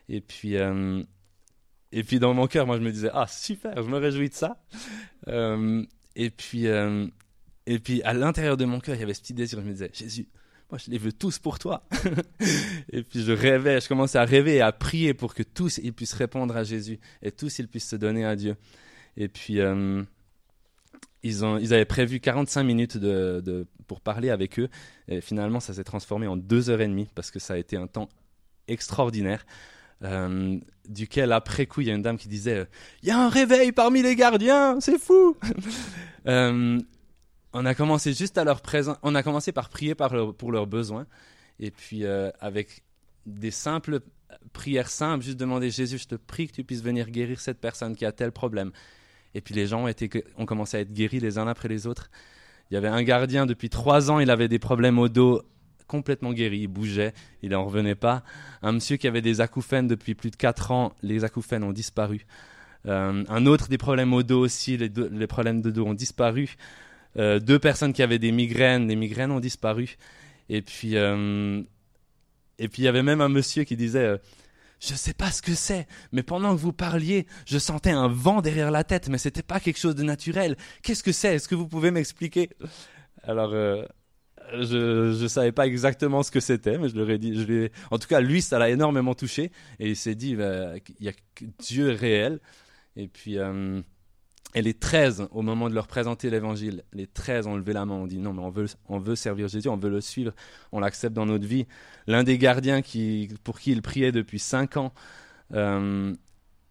Et 0.09 0.21
puis, 0.21 0.57
euh, 0.57 1.03
et 1.91 2.03
puis 2.03 2.19
dans 2.19 2.33
mon 2.33 2.47
cœur, 2.47 2.65
moi 2.65 2.77
je 2.77 2.81
me 2.81 2.91
disais, 2.91 3.09
ah 3.13 3.27
super, 3.27 3.81
je 3.81 3.89
me 3.89 3.97
réjouis 3.97 4.29
de 4.29 4.33
ça. 4.33 4.63
Euh, 5.27 5.83
et 6.15 6.29
puis, 6.29 6.65
et 6.65 7.79
puis 7.79 8.01
à 8.03 8.13
l'intérieur 8.13 8.57
de 8.57 8.65
mon 8.65 8.79
cœur, 8.79 8.95
il 8.95 9.01
y 9.01 9.03
avait 9.03 9.13
ce 9.13 9.21
petit 9.21 9.33
désir, 9.33 9.59
je 9.59 9.65
me 9.65 9.71
disais, 9.71 9.91
Jésus, 9.93 10.27
moi 10.69 10.79
je 10.83 10.91
les 10.91 10.97
veux 10.97 11.13
tous 11.13 11.39
pour 11.39 11.59
toi. 11.59 11.87
et 12.91 13.03
puis 13.03 13.23
je 13.23 13.31
rêvais, 13.31 13.81
je 13.81 13.87
commençais 13.87 14.17
à 14.17 14.25
rêver 14.25 14.55
et 14.55 14.61
à 14.61 14.71
prier 14.71 15.13
pour 15.13 15.33
que 15.33 15.43
tous 15.43 15.79
ils 15.83 15.93
puissent 15.93 16.13
répondre 16.13 16.55
à 16.55 16.63
Jésus 16.63 16.99
et 17.21 17.31
tous 17.31 17.59
ils 17.59 17.67
puissent 17.67 17.89
se 17.89 17.95
donner 17.95 18.25
à 18.25 18.35
Dieu. 18.35 18.55
Et 19.17 19.27
puis 19.27 19.59
euh, 19.59 20.03
ils, 21.23 21.45
ont, 21.45 21.57
ils 21.57 21.73
avaient 21.73 21.85
prévu 21.85 22.19
45 22.19 22.63
minutes 22.63 22.97
pour 23.87 24.01
parler 24.01 24.29
avec 24.29 24.59
eux. 24.59 24.69
Et 25.07 25.21
finalement, 25.21 25.59
ça 25.59 25.73
s'est 25.73 25.83
transformé 25.83 26.27
en 26.27 26.37
deux 26.37 26.69
heures 26.69 26.81
et 26.81 26.87
demie 26.87 27.07
parce 27.15 27.31
que 27.31 27.39
ça 27.39 27.55
a 27.55 27.57
été 27.57 27.77
un 27.77 27.87
temps 27.87 28.09
extraordinaire. 28.67 29.45
Euh, 30.03 30.57
duquel 30.89 31.31
après 31.31 31.67
coup 31.67 31.79
il 31.79 31.87
y 31.87 31.89
a 31.89 31.93
une 31.93 32.01
dame 32.01 32.17
qui 32.17 32.27
disait 32.27 32.67
il 33.01 33.07
y 33.07 33.11
a 33.11 33.17
un 33.17 33.29
réveil 33.29 33.71
parmi 33.71 34.01
les 34.01 34.17
gardiens 34.17 34.77
c'est 34.81 34.99
fou 34.99 35.37
euh, 36.27 36.77
on 37.57 37.65
a 37.65 37.73
commencé 37.73 38.13
juste 38.13 38.37
à 38.37 38.43
leur 38.43 38.61
présent, 38.61 38.97
on 39.01 39.15
a 39.15 39.23
commencé 39.23 39.53
par 39.53 39.69
prier 39.69 39.95
pour 39.95 40.51
leurs 40.51 40.67
besoins, 40.67 41.07
et 41.57 41.71
puis 41.71 42.03
euh, 42.03 42.29
avec 42.41 42.83
des 43.25 43.49
simples 43.49 44.01
prières 44.51 44.89
simples, 44.89 45.23
juste 45.23 45.37
demander 45.37 45.69
Jésus, 45.69 45.97
je 45.97 46.07
te 46.07 46.15
prie 46.15 46.47
que 46.47 46.53
tu 46.53 46.65
puisses 46.65 46.83
venir 46.83 47.09
guérir 47.09 47.39
cette 47.39 47.61
personne 47.61 47.95
qui 47.95 48.05
a 48.05 48.11
tel 48.11 48.33
problème. 48.33 48.71
Et 49.35 49.41
puis 49.41 49.55
les 49.55 49.67
gens 49.67 49.83
ont, 49.83 49.87
été, 49.87 50.09
ont 50.37 50.45
commencé 50.45 50.75
à 50.75 50.79
être 50.81 50.91
guéris 50.91 51.21
les 51.21 51.37
uns 51.37 51.47
après 51.47 51.69
les 51.69 51.87
autres. 51.87 52.09
Il 52.69 52.73
y 52.73 52.77
avait 52.77 52.89
un 52.89 53.03
gardien 53.03 53.45
depuis 53.45 53.69
trois 53.69 54.11
ans, 54.11 54.19
il 54.19 54.29
avait 54.29 54.49
des 54.49 54.59
problèmes 54.59 54.99
au 54.99 55.07
dos 55.07 55.41
complètement 55.87 56.33
guéri, 56.33 56.61
il 56.61 56.67
bougeait, 56.67 57.13
il 57.41 57.51
n'en 57.51 57.63
revenait 57.63 57.95
pas. 57.95 58.23
Un 58.63 58.73
monsieur 58.73 58.97
qui 58.97 59.07
avait 59.07 59.21
des 59.21 59.39
acouphènes 59.39 59.87
depuis 59.87 60.13
plus 60.13 60.31
de 60.31 60.35
quatre 60.35 60.71
ans, 60.71 60.93
les 61.03 61.23
acouphènes 61.23 61.63
ont 61.63 61.71
disparu. 61.71 62.25
Euh, 62.85 63.23
un 63.29 63.45
autre 63.45 63.69
des 63.69 63.77
problèmes 63.77 64.13
au 64.13 64.23
dos 64.23 64.41
aussi, 64.41 64.75
les, 64.75 64.89
les 64.89 65.27
problèmes 65.27 65.61
de 65.61 65.71
dos 65.71 65.85
ont 65.85 65.93
disparu. 65.93 66.57
Euh, 67.17 67.39
deux 67.39 67.59
personnes 67.59 67.93
qui 67.93 68.03
avaient 68.03 68.19
des 68.19 68.31
migraines, 68.31 68.87
les 68.87 68.95
migraines 68.95 69.31
ont 69.31 69.39
disparu. 69.39 69.97
Et 70.49 70.61
puis, 70.61 70.97
euh, 70.97 71.61
et 72.59 72.67
puis 72.67 72.83
il 72.83 72.85
y 72.85 72.87
avait 72.87 73.03
même 73.03 73.21
un 73.21 73.29
monsieur 73.29 73.63
qui 73.63 73.75
disait, 73.75 74.05
euh, 74.05 74.17
je 74.79 74.91
ne 74.91 74.97
sais 74.97 75.13
pas 75.13 75.31
ce 75.31 75.41
que 75.41 75.55
c'est, 75.55 75.87
mais 76.11 76.23
pendant 76.23 76.55
que 76.55 76.59
vous 76.59 76.73
parliez, 76.73 77.25
je 77.45 77.57
sentais 77.57 77.91
un 77.91 78.07
vent 78.07 78.41
derrière 78.41 78.71
la 78.71 78.83
tête, 78.83 79.09
mais 79.09 79.17
c'était 79.17 79.43
pas 79.43 79.59
quelque 79.59 79.79
chose 79.79 79.95
de 79.95 80.03
naturel. 80.03 80.57
Qu'est-ce 80.83 81.03
que 81.03 81.11
c'est? 81.11 81.35
Est-ce 81.35 81.47
que 81.47 81.55
vous 81.55 81.67
pouvez 81.67 81.91
m'expliquer 81.91 82.49
Alors, 83.23 83.51
je 84.53 85.21
ne 85.21 85.27
savais 85.27 85.53
pas 85.53 85.65
exactement 85.65 86.21
ce 86.21 86.29
que 86.29 86.41
c'était, 86.41 86.77
mais 86.77 86.89
je 86.89 86.95
leur 86.95 87.09
ai 87.09 87.17
dit, 87.17 87.33
je 87.33 87.69
en 87.89 87.97
tout 87.97 88.07
cas, 88.07 88.19
lui, 88.19 88.41
ça 88.41 88.59
l'a 88.59 88.69
énormément 88.69 89.15
touché, 89.15 89.51
et 89.79 89.89
il 89.89 89.95
s'est 89.95 90.15
dit, 90.15 90.35
bah, 90.35 90.73
il 90.99 91.05
y 91.05 91.09
a 91.09 91.13
Dieu 91.59 91.91
réel. 91.91 92.39
Et 92.97 93.07
puis, 93.07 93.37
et 94.55 94.61
les 94.61 94.73
13, 94.73 95.27
au 95.31 95.41
moment 95.41 95.69
de 95.69 95.75
leur 95.75 95.85
présenter 95.85 96.29
l'évangile, 96.29 96.83
les 96.93 97.07
13 97.07 97.45
ont 97.45 97.57
levé 97.57 97.73
la 97.73 97.85
main, 97.85 97.95
ont 97.95 98.07
dit 98.07 98.19
non, 98.19 98.31
mais 98.31 98.41
on 98.41 98.49
veut, 98.49 98.67
on 98.87 98.99
veut 98.99 99.17
servir 99.17 99.49
Jésus, 99.49 99.67
on 99.67 99.75
veut 99.75 99.89
le 99.89 99.99
suivre, 99.99 100.31
on 100.71 100.79
l'accepte 100.79 101.13
dans 101.13 101.25
notre 101.25 101.45
vie. 101.45 101.67
L'un 102.07 102.23
des 102.23 102.37
gardiens 102.37 102.81
qui, 102.81 103.29
pour 103.43 103.59
qui 103.59 103.73
il 103.73 103.81
priait 103.81 104.13
depuis 104.13 104.39
5 104.39 104.77
ans, 104.77 104.93
euh, 105.53 106.15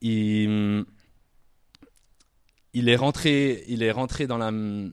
il, 0.01 0.87
est 2.75 2.97
rentré, 2.97 3.65
il 3.69 3.83
est 3.83 3.93
rentré 3.93 4.27
dans 4.27 4.39
le 4.39 4.93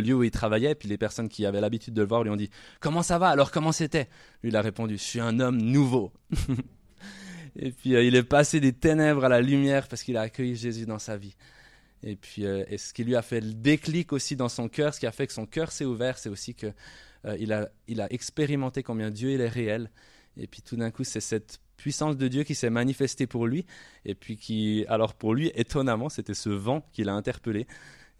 lieu 0.00 0.14
où 0.14 0.22
il 0.22 0.30
travaillait, 0.30 0.76
puis 0.76 0.88
les 0.88 0.96
personnes 0.96 1.28
qui 1.28 1.44
avaient 1.44 1.60
l'habitude 1.60 1.94
de 1.94 2.02
le 2.02 2.08
voir 2.08 2.22
lui 2.22 2.30
ont 2.30 2.36
dit 2.36 2.50
Comment 2.78 3.02
ça 3.02 3.18
va? 3.18 3.30
Alors 3.30 3.50
comment 3.50 3.72
c'était? 3.72 4.08
Lui, 4.44 4.50
il 4.50 4.56
a 4.56 4.62
répondu 4.62 4.96
Je 4.96 5.02
suis 5.02 5.20
un 5.20 5.40
homme 5.40 5.60
nouveau. 5.60 6.12
Et 7.56 7.72
puis 7.72 7.90
il 7.94 8.14
est 8.14 8.22
passé 8.22 8.60
des 8.60 8.72
ténèbres 8.72 9.24
à 9.24 9.28
la 9.28 9.40
lumière 9.40 9.88
parce 9.88 10.04
qu'il 10.04 10.16
a 10.16 10.20
accueilli 10.20 10.54
Jésus 10.54 10.86
dans 10.86 11.00
sa 11.00 11.16
vie. 11.16 11.34
Et 12.02 12.16
puis, 12.16 12.44
et 12.44 12.78
ce 12.78 12.92
qui 12.92 13.04
lui 13.04 13.16
a 13.16 13.22
fait 13.22 13.40
le 13.40 13.54
déclic 13.54 14.12
aussi 14.12 14.36
dans 14.36 14.48
son 14.48 14.68
cœur, 14.68 14.94
ce 14.94 15.00
qui 15.00 15.06
a 15.06 15.12
fait 15.12 15.26
que 15.26 15.32
son 15.32 15.46
cœur 15.46 15.72
s'est 15.72 15.84
ouvert, 15.84 16.18
c'est 16.18 16.28
aussi 16.28 16.54
que 16.54 16.72
il, 17.38 17.52
a, 17.52 17.68
il 17.88 18.00
a 18.00 18.12
expérimenté 18.12 18.84
combien 18.84 19.10
Dieu 19.10 19.32
il 19.32 19.40
est 19.40 19.48
réel. 19.48 19.90
Et 20.36 20.46
puis 20.46 20.62
tout 20.62 20.76
d'un 20.76 20.92
coup, 20.92 21.02
c'est 21.02 21.20
cette 21.20 21.58
puissance 21.76 22.16
de 22.16 22.28
Dieu 22.28 22.44
qui 22.44 22.54
s'est 22.54 22.70
manifestée 22.70 23.26
pour 23.26 23.46
lui. 23.46 23.66
Et 24.04 24.14
puis 24.14 24.36
qui, 24.36 24.84
alors 24.88 25.14
pour 25.14 25.34
lui, 25.34 25.50
étonnamment, 25.54 26.08
c'était 26.08 26.34
ce 26.34 26.50
vent 26.50 26.86
qui 26.92 27.04
l'a 27.04 27.14
interpellé. 27.14 27.66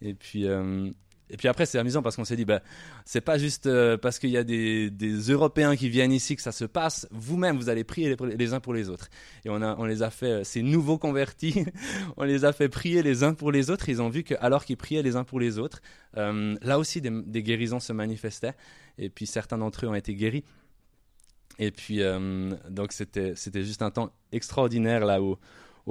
Et 0.00 0.14
puis, 0.14 0.46
euh, 0.46 0.90
et 1.30 1.36
puis 1.36 1.48
après, 1.48 1.66
c'est 1.66 1.78
amusant 1.78 2.02
parce 2.02 2.16
qu'on 2.16 2.24
s'est 2.24 2.36
dit, 2.36 2.44
bah, 2.44 2.62
c'est 3.04 3.20
pas 3.20 3.38
juste 3.38 3.66
euh, 3.66 3.96
parce 3.96 4.18
qu'il 4.18 4.30
y 4.30 4.36
a 4.36 4.44
des, 4.44 4.90
des, 4.90 5.12
Européens 5.30 5.76
qui 5.76 5.88
viennent 5.88 6.12
ici 6.12 6.36
que 6.36 6.42
ça 6.42 6.52
se 6.52 6.64
passe. 6.64 7.06
Vous-même, 7.10 7.56
vous 7.56 7.68
allez 7.68 7.84
prier 7.84 8.16
les, 8.36 8.52
uns 8.54 8.60
pour 8.60 8.74
les 8.74 8.88
autres. 8.88 9.08
Et 9.44 9.50
on, 9.50 9.60
a, 9.62 9.76
on 9.78 9.84
les 9.84 10.02
a 10.02 10.10
fait, 10.10 10.26
euh, 10.26 10.44
ces 10.44 10.62
nouveaux 10.62 10.98
convertis, 10.98 11.64
on 12.16 12.24
les 12.24 12.44
a 12.44 12.52
fait 12.52 12.68
prier 12.68 13.02
les 13.02 13.24
uns 13.24 13.34
pour 13.34 13.52
les 13.52 13.70
autres. 13.70 13.88
Ils 13.88 14.00
ont 14.00 14.08
vu 14.08 14.22
que 14.22 14.34
alors 14.40 14.64
qu'ils 14.64 14.76
priaient 14.76 15.02
les 15.02 15.16
uns 15.16 15.24
pour 15.24 15.40
les 15.40 15.58
autres, 15.58 15.80
là 16.14 16.78
aussi, 16.78 17.00
des, 17.00 17.10
des 17.10 17.42
guérisons 17.42 17.80
se 17.80 17.92
manifestaient. 17.92 18.54
Et 18.98 19.10
puis 19.10 19.26
certains 19.26 19.58
d'entre 19.58 19.86
eux 19.86 19.88
ont 19.88 19.94
été 19.94 20.14
guéris. 20.14 20.44
Et 21.58 21.70
puis, 21.70 22.02
euh, 22.02 22.50
donc, 22.70 22.92
c'était, 22.92 23.34
juste 23.54 23.82
un 23.82 23.90
temps 23.90 24.12
extraordinaire 24.32 25.04
là 25.04 25.20
au, 25.20 25.38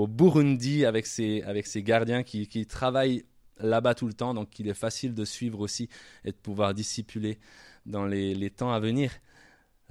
Burundi 0.07 0.85
avec 0.85 1.07
ses, 1.07 1.41
avec 1.41 1.67
gardiens 1.77 2.21
qui, 2.21 2.47
qui 2.47 2.67
travaillent 2.67 3.23
là-bas 3.59 3.95
tout 3.95 4.07
le 4.07 4.13
temps. 4.13 4.33
Donc, 4.33 4.59
il 4.59 4.67
est 4.67 4.73
facile 4.73 5.13
de 5.13 5.25
suivre 5.25 5.59
aussi 5.59 5.89
et 6.23 6.31
de 6.31 6.37
pouvoir 6.37 6.73
discipuler 6.73 7.39
dans 7.85 8.05
les, 8.05 8.33
les 8.35 8.49
temps 8.49 8.71
à 8.71 8.79
venir. 8.79 9.11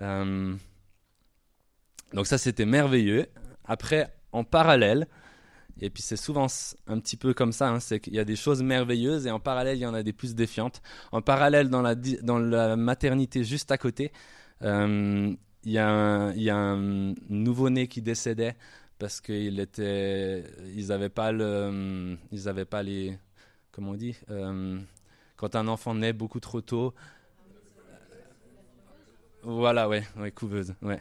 Euh, 0.01 0.55
donc, 2.13 2.27
ça, 2.27 2.39
c'était 2.39 2.67
merveilleux. 2.67 3.27
Après, 3.65 4.13
en 4.33 4.45
parallèle, 4.45 5.07
et 5.81 5.91
puis 5.91 6.03
c'est 6.03 6.17
souvent 6.17 6.47
un 6.87 6.99
petit 7.01 7.17
peu 7.17 7.35
comme 7.35 7.53
ça, 7.53 7.69
hein, 7.69 7.81
c'est 7.81 8.01
qu'il 8.01 8.15
y 8.15 8.19
a 8.19 8.25
des 8.25 8.37
choses 8.37 8.63
merveilleuses 8.63 9.27
et 9.27 9.31
en 9.31 9.41
parallèle, 9.41 9.77
il 9.77 9.81
y 9.81 9.87
en 9.87 9.95
a 9.95 10.03
des 10.03 10.13
plus 10.13 10.35
défiantes. 10.35 10.81
En 11.13 11.21
parallèle, 11.21 11.69
dans 11.69 11.83
la, 11.83 11.95
dans 11.95 12.39
la 12.39 12.77
maternité 12.77 13.45
juste 13.45 13.71
à 13.71 13.79
côté, 13.79 14.13
euh, 14.63 15.35
il 15.65 15.73
y 15.73 15.79
a 15.79 16.57
un, 16.57 17.15
nouveau-né 17.29 17.89
qui 17.89 18.01
décédait 18.01 18.57
parce 18.99 19.21
qu'ils 19.21 19.67
n'avaient 20.89 21.09
pas 21.11 21.33
le, 21.33 22.17
ils 22.33 22.49
avaient 22.49 22.65
pas 22.65 22.83
les, 22.83 23.19
comment 23.77 23.91
on 23.91 23.95
dit, 23.95 24.17
euh, 24.31 24.79
quand 25.37 25.55
un 25.55 25.69
enfant 25.69 25.95
naît 25.95 26.15
beaucoup 26.15 26.41
trop 26.41 26.63
tôt. 26.63 26.95
Voilà, 29.43 29.87
ouais, 29.87 30.03
ouais, 30.17 30.33
couveuse, 30.33 30.73
ouais. 30.81 30.99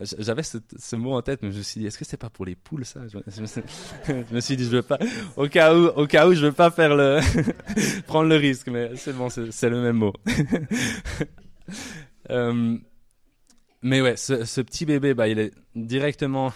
J'avais 0.00 0.42
ce, 0.42 0.96
mot 0.96 1.12
en 1.12 1.20
tête, 1.20 1.42
mais 1.42 1.52
je 1.52 1.58
me 1.58 1.62
suis 1.62 1.78
dit, 1.78 1.86
est-ce 1.86 1.98
que 1.98 2.06
c'est 2.06 2.16
pas 2.16 2.30
pour 2.30 2.46
les 2.46 2.56
poules 2.56 2.86
ça? 2.86 3.02
Je, 3.08 4.34
me 4.34 4.40
suis 4.40 4.56
dit, 4.56 4.64
je 4.64 4.70
veux 4.70 4.82
pas, 4.82 4.98
au 5.36 5.48
cas 5.48 5.76
où, 5.76 5.88
au 5.88 6.06
cas 6.06 6.26
où, 6.26 6.32
je 6.32 6.46
veux 6.46 6.52
pas 6.52 6.70
faire 6.70 6.96
le, 6.96 7.20
prendre 8.06 8.30
le 8.30 8.36
risque, 8.36 8.68
mais 8.68 8.96
c'est 8.96 9.12
bon, 9.12 9.28
c'est 9.28 9.68
le 9.68 9.82
même 9.82 9.96
mot. 9.96 10.14
euh, 12.30 12.78
mais 13.82 14.00
ouais, 14.00 14.16
ce, 14.16 14.62
petit 14.62 14.86
bébé, 14.86 15.12
bah, 15.12 15.28
il 15.28 15.38
est 15.38 15.52
directement 15.76 16.54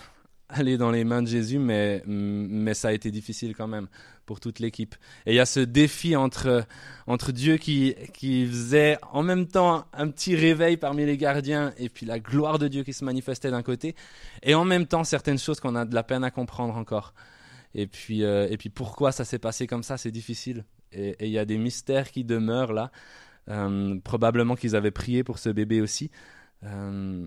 allé 0.49 0.79
dans 0.79 0.91
les 0.91 1.05
mains 1.05 1.23
de 1.23 1.29
Jésus, 1.29 1.59
mais, 1.59 2.03
mais 2.07 2.73
ça 2.73 2.89
a 2.89 2.93
été 2.93 3.11
difficile 3.11 3.55
quand 3.55 3.69
même 3.69 3.89
pour 4.27 4.41
toute 4.41 4.59
l'équipe. 4.59 4.95
Et 5.25 5.33
il 5.33 5.37
y 5.37 5.41
a 5.41 5.47
ce 5.47 5.61
défi 5.61 6.17
entre, 6.17 6.67
entre 7.07 7.33
Dieu 7.33 7.57
qui, 7.57 7.95
qui 8.13 8.47
faisait 8.47 8.99
en 9.13 9.23
même 9.23 9.47
temps 9.47 9.87
un 9.93 10.09
petit 10.09 10.37
réveil 10.37 10.77
parmi 10.77 11.07
les 11.07 11.17
gardiens 11.17 11.73
et 11.79 11.89
puis 11.89 12.05
la 12.05 12.19
gloire 12.19 12.59
de 12.59 12.69
Dieu 12.69 12.83
qui 12.83 12.93
se 12.93 13.05
manifestait 13.05 13.51
d'un 13.51 13.63
côté, 13.63 13.95
et 14.43 14.55
en 14.55 14.65
même 14.65 14.87
temps 14.87 15.05
certaines 15.05 15.39
choses 15.39 15.61
qu'on 15.61 15.77
a 15.77 15.85
de 15.85 15.95
la 15.95 16.03
peine 16.03 16.25
à 16.25 16.31
comprendre 16.31 16.77
encore. 16.77 17.15
Et 17.75 17.87
puis, 17.87 18.25
euh, 18.25 18.49
et 18.51 18.57
puis 18.57 18.71
pourquoi 18.71 19.13
ça 19.13 19.25
s'est 19.25 19.39
passé 19.39 19.67
comme 19.67 19.83
ça, 19.83 19.97
c'est 19.97 20.11
difficile. 20.11 20.65
Et 20.93 21.27
il 21.27 21.33
y 21.33 21.39
a 21.39 21.45
des 21.45 21.59
mystères 21.59 22.11
qui 22.11 22.25
demeurent 22.25 22.73
là. 22.73 22.91
Euh, 23.49 23.99
probablement 24.03 24.57
qu'ils 24.57 24.75
avaient 24.75 24.91
prié 24.91 25.23
pour 25.23 25.39
ce 25.39 25.51
bébé 25.51 25.81
aussi. 25.81 26.11
Euh, 26.65 27.27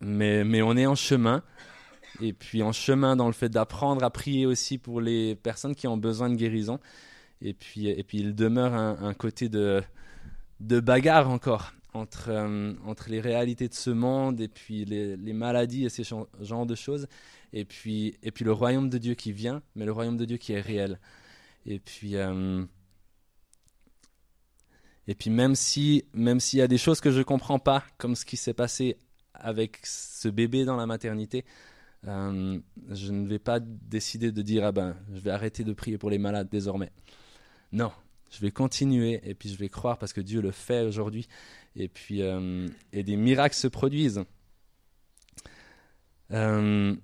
mais, 0.00 0.44
mais 0.44 0.60
on 0.60 0.76
est 0.76 0.86
en 0.86 0.94
chemin. 0.94 1.42
Et 2.20 2.32
puis 2.32 2.62
en 2.62 2.72
chemin 2.72 3.16
dans 3.16 3.26
le 3.26 3.32
fait 3.32 3.48
d'apprendre 3.48 4.04
à 4.04 4.10
prier 4.10 4.46
aussi 4.46 4.78
pour 4.78 5.00
les 5.00 5.34
personnes 5.36 5.74
qui 5.74 5.86
ont 5.86 5.96
besoin 5.96 6.28
de 6.30 6.34
guérison. 6.34 6.80
Et 7.40 7.54
puis, 7.54 7.88
et 7.88 8.02
puis 8.02 8.18
il 8.18 8.34
demeure 8.34 8.74
un, 8.74 9.14
côté 9.14 9.48
de, 9.48 9.82
bagarre 10.60 11.30
encore 11.30 11.72
entre, 11.94 12.30
euh, 12.30 12.74
entre 12.84 13.10
les 13.10 13.20
réalités 13.20 13.68
de 13.68 13.74
ce 13.74 13.90
monde 13.90 14.40
et 14.40 14.48
puis 14.48 14.84
les, 14.84 15.16
maladies 15.32 15.84
et 15.84 15.88
ces 15.88 16.02
genres 16.02 16.66
de 16.66 16.74
choses. 16.74 17.06
Et 17.52 17.64
puis, 17.64 18.16
et 18.22 18.30
puis 18.32 18.44
le 18.44 18.52
royaume 18.52 18.90
de 18.90 18.98
Dieu 18.98 19.14
qui 19.14 19.32
vient, 19.32 19.62
mais 19.76 19.84
le 19.84 19.92
royaume 19.92 20.16
de 20.16 20.24
Dieu 20.24 20.36
qui 20.36 20.52
est 20.52 20.60
réel. 20.60 20.98
Et 21.64 21.78
puis, 21.78 22.16
euh, 22.16 22.64
et 25.06 25.14
puis 25.14 25.30
même 25.30 25.54
si 25.54 26.04
même 26.12 26.40
s'il 26.40 26.58
y 26.58 26.62
a 26.62 26.68
des 26.68 26.78
choses 26.78 27.00
que 27.00 27.10
je 27.10 27.22
comprends 27.22 27.58
pas, 27.58 27.84
comme 27.96 28.16
ce 28.16 28.24
qui 28.24 28.36
s'est 28.36 28.54
passé 28.54 28.98
avec 29.34 29.78
ce 29.84 30.28
bébé 30.28 30.64
dans 30.64 30.76
la 30.76 30.86
maternité, 30.86 31.44
euh, 32.08 32.58
je 32.90 33.12
ne 33.12 33.28
vais 33.28 33.38
pas 33.38 33.60
décider 33.60 34.32
de 34.32 34.42
dire 34.42 34.64
ah 34.64 34.72
ben 34.72 34.96
je 35.12 35.20
vais 35.20 35.30
arrêter 35.30 35.62
de 35.64 35.72
prier 35.72 35.98
pour 35.98 36.10
les 36.10 36.18
malades 36.18 36.48
désormais. 36.50 36.90
Non, 37.72 37.92
je 38.30 38.40
vais 38.40 38.50
continuer 38.50 39.20
et 39.24 39.34
puis 39.34 39.50
je 39.50 39.58
vais 39.58 39.68
croire 39.68 39.98
parce 39.98 40.12
que 40.12 40.20
Dieu 40.22 40.40
le 40.40 40.50
fait 40.50 40.82
aujourd'hui 40.82 41.28
et 41.76 41.88
puis 41.88 42.22
euh, 42.22 42.66
et 42.92 43.02
des 43.02 43.16
miracles 43.16 43.56
se 43.56 43.68
produisent. 43.68 44.24
Euh, 46.30 46.94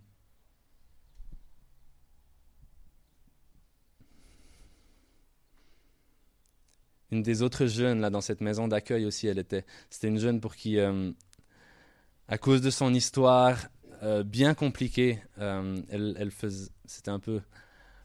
une 7.11 7.23
des 7.23 7.42
autres 7.42 7.66
jeunes 7.66 8.00
là 8.00 8.11
dans 8.11 8.20
cette 8.23 8.40
maison 8.40 8.68
d'accueil 8.68 9.04
aussi, 9.04 9.26
elle 9.26 9.38
était, 9.38 9.66
c'était 9.90 10.08
une 10.08 10.18
jeune 10.18 10.40
pour 10.40 10.56
qui, 10.56 10.78
à 10.80 12.38
cause 12.38 12.62
de 12.62 12.70
son 12.70 12.92
histoire 12.94 13.68
euh, 14.04 14.23
bien 14.23 14.54
compliquée, 14.54 15.18
euh, 15.38 15.76
elle, 15.88 16.30
faisait, 16.30 16.70
c'était 16.84 17.11
un 17.11 17.18
peu 17.18 17.40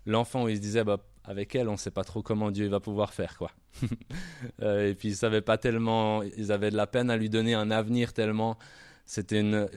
l'enfant 0.06 0.46
où 0.46 0.50
il 0.50 0.56
se 0.56 0.62
disait, 0.62 0.84
bah, 0.84 1.06
avec 1.26 1.56
elle, 1.56 1.68
on 1.68 1.74
ne 1.74 1.78
sait 1.78 1.92
pas 1.92 2.04
trop 2.04 2.22
comment 2.22 2.52
Dieu 2.52 2.68
va 2.68 2.80
pouvoir 2.80 3.14
faire 3.14 3.38
quoi. 3.38 3.52
et 4.62 4.96
puis 4.98 5.10
ils 5.10 5.16
savaient 5.16 5.42
pas 5.42 5.58
tellement, 5.58 6.24
ils 6.24 6.52
avaient 6.52 6.72
de 6.72 6.78
la 6.78 6.88
peine 6.88 7.10
à 7.10 7.18
lui 7.18 7.30
donner 7.30 7.54
un 7.54 7.70
avenir 7.70 8.14
tellement, 8.14 8.58
c'était 9.06 9.42
une 9.42 9.68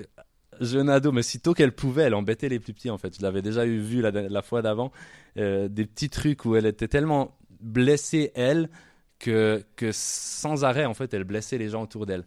jeune 0.60 0.88
ado, 0.88 1.12
mais 1.12 1.22
sitôt 1.22 1.54
qu'elle 1.54 1.72
pouvait, 1.72 2.04
elle 2.04 2.14
embêtait 2.14 2.48
les 2.48 2.60
plus 2.60 2.72
petits 2.72 2.90
en 2.90 2.98
fait. 2.98 3.16
Je 3.16 3.22
l'avais 3.22 3.42
déjà 3.42 3.66
eu 3.66 3.80
vu 3.80 4.00
la, 4.00 4.10
la 4.10 4.42
fois 4.42 4.62
d'avant, 4.62 4.92
des 5.36 5.68
petits 5.68 6.08
trucs 6.08 6.44
où 6.44 6.56
elle 6.56 6.66
était 6.66 6.88
tellement 6.88 7.36
blessée 7.60 8.32
elle 8.34 8.70
que, 9.18 9.64
que 9.76 9.90
sans 9.92 10.64
arrêt, 10.64 10.84
en 10.84 10.94
fait, 10.94 11.14
elle 11.14 11.24
blessait 11.24 11.58
les 11.58 11.68
gens 11.68 11.82
autour 11.82 12.06
d'elle. 12.06 12.24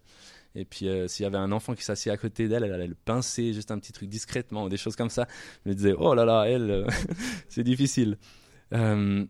Et 0.56 0.66
puis, 0.66 0.88
euh, 0.88 1.08
s'il 1.08 1.24
y 1.24 1.28
avait 1.28 1.38
un 1.38 1.52
enfant 1.52 1.76
qui 1.76 1.84
s'assied 1.84 2.12
à 2.12 2.18
côté 2.18 2.48
d'elle, 2.48 2.64
elle 2.64 2.74
allait 2.74 2.88
le 2.88 2.96
pincer, 2.96 3.54
juste 3.54 3.72
un 3.72 3.80
petit 3.80 3.92
truc 3.92 4.10
discrètement, 4.10 4.70
des 4.70 4.78
choses 4.78 4.96
comme 4.96 5.10
ça. 5.10 5.28
Je 5.66 5.70
me 5.70 5.76
disais, 5.76 5.94
oh 5.98 6.16
là 6.16 6.24
là, 6.26 6.46
elle, 6.48 6.72
euh, 6.72 6.88
c'est 7.50 7.64
difficile. 7.64 8.18
Euh, 8.74 9.26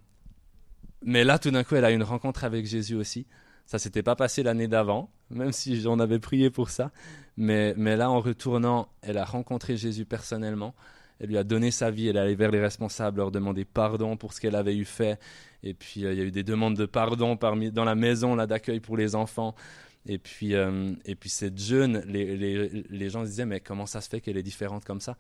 mais 1.04 1.24
là, 1.24 1.40
tout 1.40 1.52
d'un 1.52 1.64
coup, 1.64 1.76
elle 1.76 1.86
a 1.86 1.92
une 1.92 2.04
rencontre 2.04 2.44
avec 2.44 2.66
Jésus 2.66 2.96
aussi. 2.96 3.26
Ça 3.66 3.80
s'était 3.80 4.04
pas 4.04 4.16
passé 4.16 4.44
l'année 4.44 4.68
d'avant, 4.68 5.12
même 5.32 5.52
si 5.52 5.82
j'en 5.82 6.00
avais 6.00 6.20
prié 6.20 6.52
pour 6.52 6.70
ça. 6.70 6.92
Mais, 7.38 7.74
mais 7.76 7.96
là, 7.96 8.12
en 8.12 8.22
retournant, 8.22 8.90
elle 9.02 9.18
a 9.18 9.26
rencontré 9.26 9.78
Jésus 9.78 10.06
personnellement. 10.06 10.76
Elle 11.20 11.30
lui 11.30 11.38
a 11.38 11.44
donné 11.44 11.72
sa 11.72 11.90
vie, 11.90 12.08
elle 12.08 12.18
est 12.18 12.20
allée 12.20 12.36
vers 12.36 12.52
les 12.52 12.60
responsables, 12.60 13.18
leur 13.18 13.32
demander 13.32 13.66
pardon 13.66 14.18
pour 14.18 14.34
ce 14.34 14.42
qu'elle 14.42 14.56
avait 14.56 14.76
eu 14.76 14.86
fait. 14.86 15.20
Et 15.64 15.74
puis, 15.74 16.02
il 16.02 16.04
y 16.04 16.22
a 16.22 16.24
eu 16.24 16.32
des 16.32 16.44
demandes 16.44 16.76
de 16.76 16.86
pardon 16.86 17.38
parmi, 17.38 17.72
dans 17.72 17.86
la 17.86 17.96
maison 17.96 18.36
là, 18.36 18.46
d'accueil 18.46 18.80
pour 18.80 18.98
les 18.98 19.16
enfants. 19.16 19.56
Et 20.08 20.18
puis, 20.18 20.54
euh, 20.54 20.94
et 21.06 21.16
puis 21.16 21.30
cette 21.30 21.58
jeune, 21.58 22.04
les, 22.06 22.38
les, 22.38 22.70
les, 22.70 23.10
gens 23.10 23.24
se 23.24 23.30
disaient, 23.30 23.46
mais 23.46 23.60
comment 23.60 23.86
ça 23.88 24.02
se 24.02 24.10
fait 24.10 24.22
qu'elle 24.22 24.38
est 24.38 24.44
différente 24.44 24.86
comme 24.86 25.02
ça? 25.02 25.18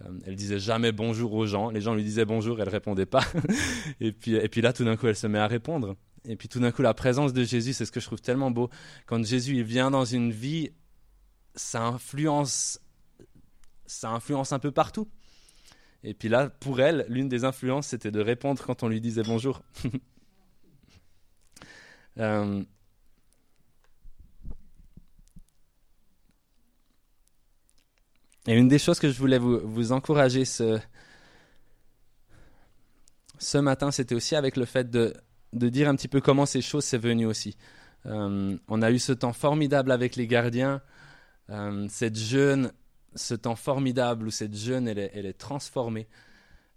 Euh, 0.00 0.10
Elle 0.26 0.36
disait 0.36 0.60
jamais 0.60 0.92
bonjour 0.92 1.32
aux 1.32 1.46
gens. 1.46 1.70
Les 1.70 1.80
gens 1.80 1.94
lui 1.94 2.04
disaient 2.04 2.24
bonjour, 2.24 2.60
elle 2.60 2.68
répondait 2.68 3.06
pas. 3.06 3.24
et, 4.00 4.12
puis, 4.12 4.34
et 4.34 4.48
puis 4.48 4.60
là, 4.60 4.72
tout 4.72 4.84
d'un 4.84 4.96
coup, 4.96 5.08
elle 5.08 5.16
se 5.16 5.26
met 5.26 5.40
à 5.40 5.48
répondre. 5.48 5.96
Et 6.24 6.36
puis 6.36 6.48
tout 6.48 6.60
d'un 6.60 6.70
coup, 6.70 6.82
la 6.82 6.94
présence 6.94 7.32
de 7.32 7.42
Jésus, 7.42 7.72
c'est 7.72 7.84
ce 7.84 7.90
que 7.90 7.98
je 7.98 8.06
trouve 8.06 8.20
tellement 8.20 8.52
beau. 8.52 8.70
Quand 9.06 9.24
Jésus 9.24 9.60
vient 9.64 9.90
dans 9.90 10.04
une 10.04 10.30
vie, 10.30 10.70
ça 11.56 11.82
influence, 11.82 12.80
ça 13.86 14.10
influence 14.10 14.52
un 14.52 14.60
peu 14.60 14.70
partout. 14.70 15.08
Et 16.04 16.14
puis 16.14 16.28
là, 16.28 16.48
pour 16.48 16.80
elle, 16.80 17.06
l'une 17.08 17.28
des 17.28 17.44
influences, 17.44 17.88
c'était 17.88 18.10
de 18.12 18.20
répondre 18.20 18.62
quand 18.64 18.82
on 18.82 18.88
lui 18.88 19.00
disait 19.00 19.22
bonjour. 19.24 19.62
Euh, 22.18 22.62
et 28.46 28.54
une 28.54 28.68
des 28.68 28.78
choses 28.78 28.98
que 28.98 29.10
je 29.10 29.18
voulais 29.18 29.38
vous, 29.38 29.92
encourager 29.92 30.44
ce, 30.44 30.80
ce 33.38 33.58
matin, 33.58 33.90
c'était 33.90 34.14
aussi 34.14 34.34
avec 34.34 34.56
le 34.56 34.64
fait 34.64 34.90
de, 34.90 35.14
de, 35.52 35.68
dire 35.68 35.88
un 35.88 35.94
petit 35.94 36.08
peu 36.08 36.20
comment 36.20 36.46
ces 36.46 36.62
choses 36.62 36.84
s'est 36.84 36.98
venues 36.98 37.26
aussi. 37.26 37.56
Euh, 38.06 38.56
on 38.68 38.82
a 38.82 38.90
eu 38.90 38.98
ce 38.98 39.12
temps 39.12 39.32
formidable 39.32 39.92
avec 39.92 40.16
les 40.16 40.26
gardiens. 40.26 40.82
Euh, 41.50 41.86
cette 41.88 42.16
jeune 42.16 42.72
ce 43.14 43.34
temps 43.34 43.56
formidable 43.56 44.26
où 44.26 44.30
cette 44.30 44.56
jeune, 44.56 44.88
elle 44.88 44.98
est, 44.98 45.10
elle 45.14 45.26
est 45.26 45.38
transformée. 45.38 46.08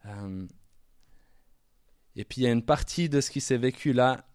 Euh, 0.05 0.45
et 2.15 2.25
puis 2.25 2.41
il 2.41 2.43
y 2.43 2.47
a 2.47 2.51
une 2.51 2.65
partie 2.65 3.09
de 3.09 3.21
ce 3.21 3.29
qui 3.29 3.41
s'est 3.41 3.57
vécu 3.57 3.93
là 3.93 4.25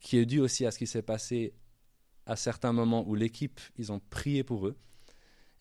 qui 0.00 0.18
est 0.18 0.26
due 0.26 0.40
aussi 0.40 0.64
à 0.66 0.70
ce 0.70 0.78
qui 0.78 0.86
s'est 0.86 1.02
passé 1.02 1.54
à 2.26 2.36
certains 2.36 2.72
moments 2.72 3.06
où 3.06 3.14
l'équipe, 3.14 3.60
ils 3.76 3.92
ont 3.92 4.00
prié 4.00 4.42
pour 4.42 4.66
eux. 4.66 4.76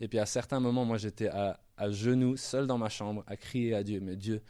Et 0.04 0.10
puis 0.10 0.20
à 0.20 0.26
certains 0.26 0.60
moments, 0.60 0.84
moi 0.84 0.98
j'étais 0.98 1.30
à, 1.30 1.58
genoux, 1.90 2.36
seul 2.36 2.68
dans 2.68 2.78
ma 2.78 2.90
chambre, 2.90 3.24
à 3.26 3.38
crier 3.38 3.74
à 3.74 3.84
Dieu, 3.84 4.02
mais 4.02 4.18
Dieu 4.18 4.42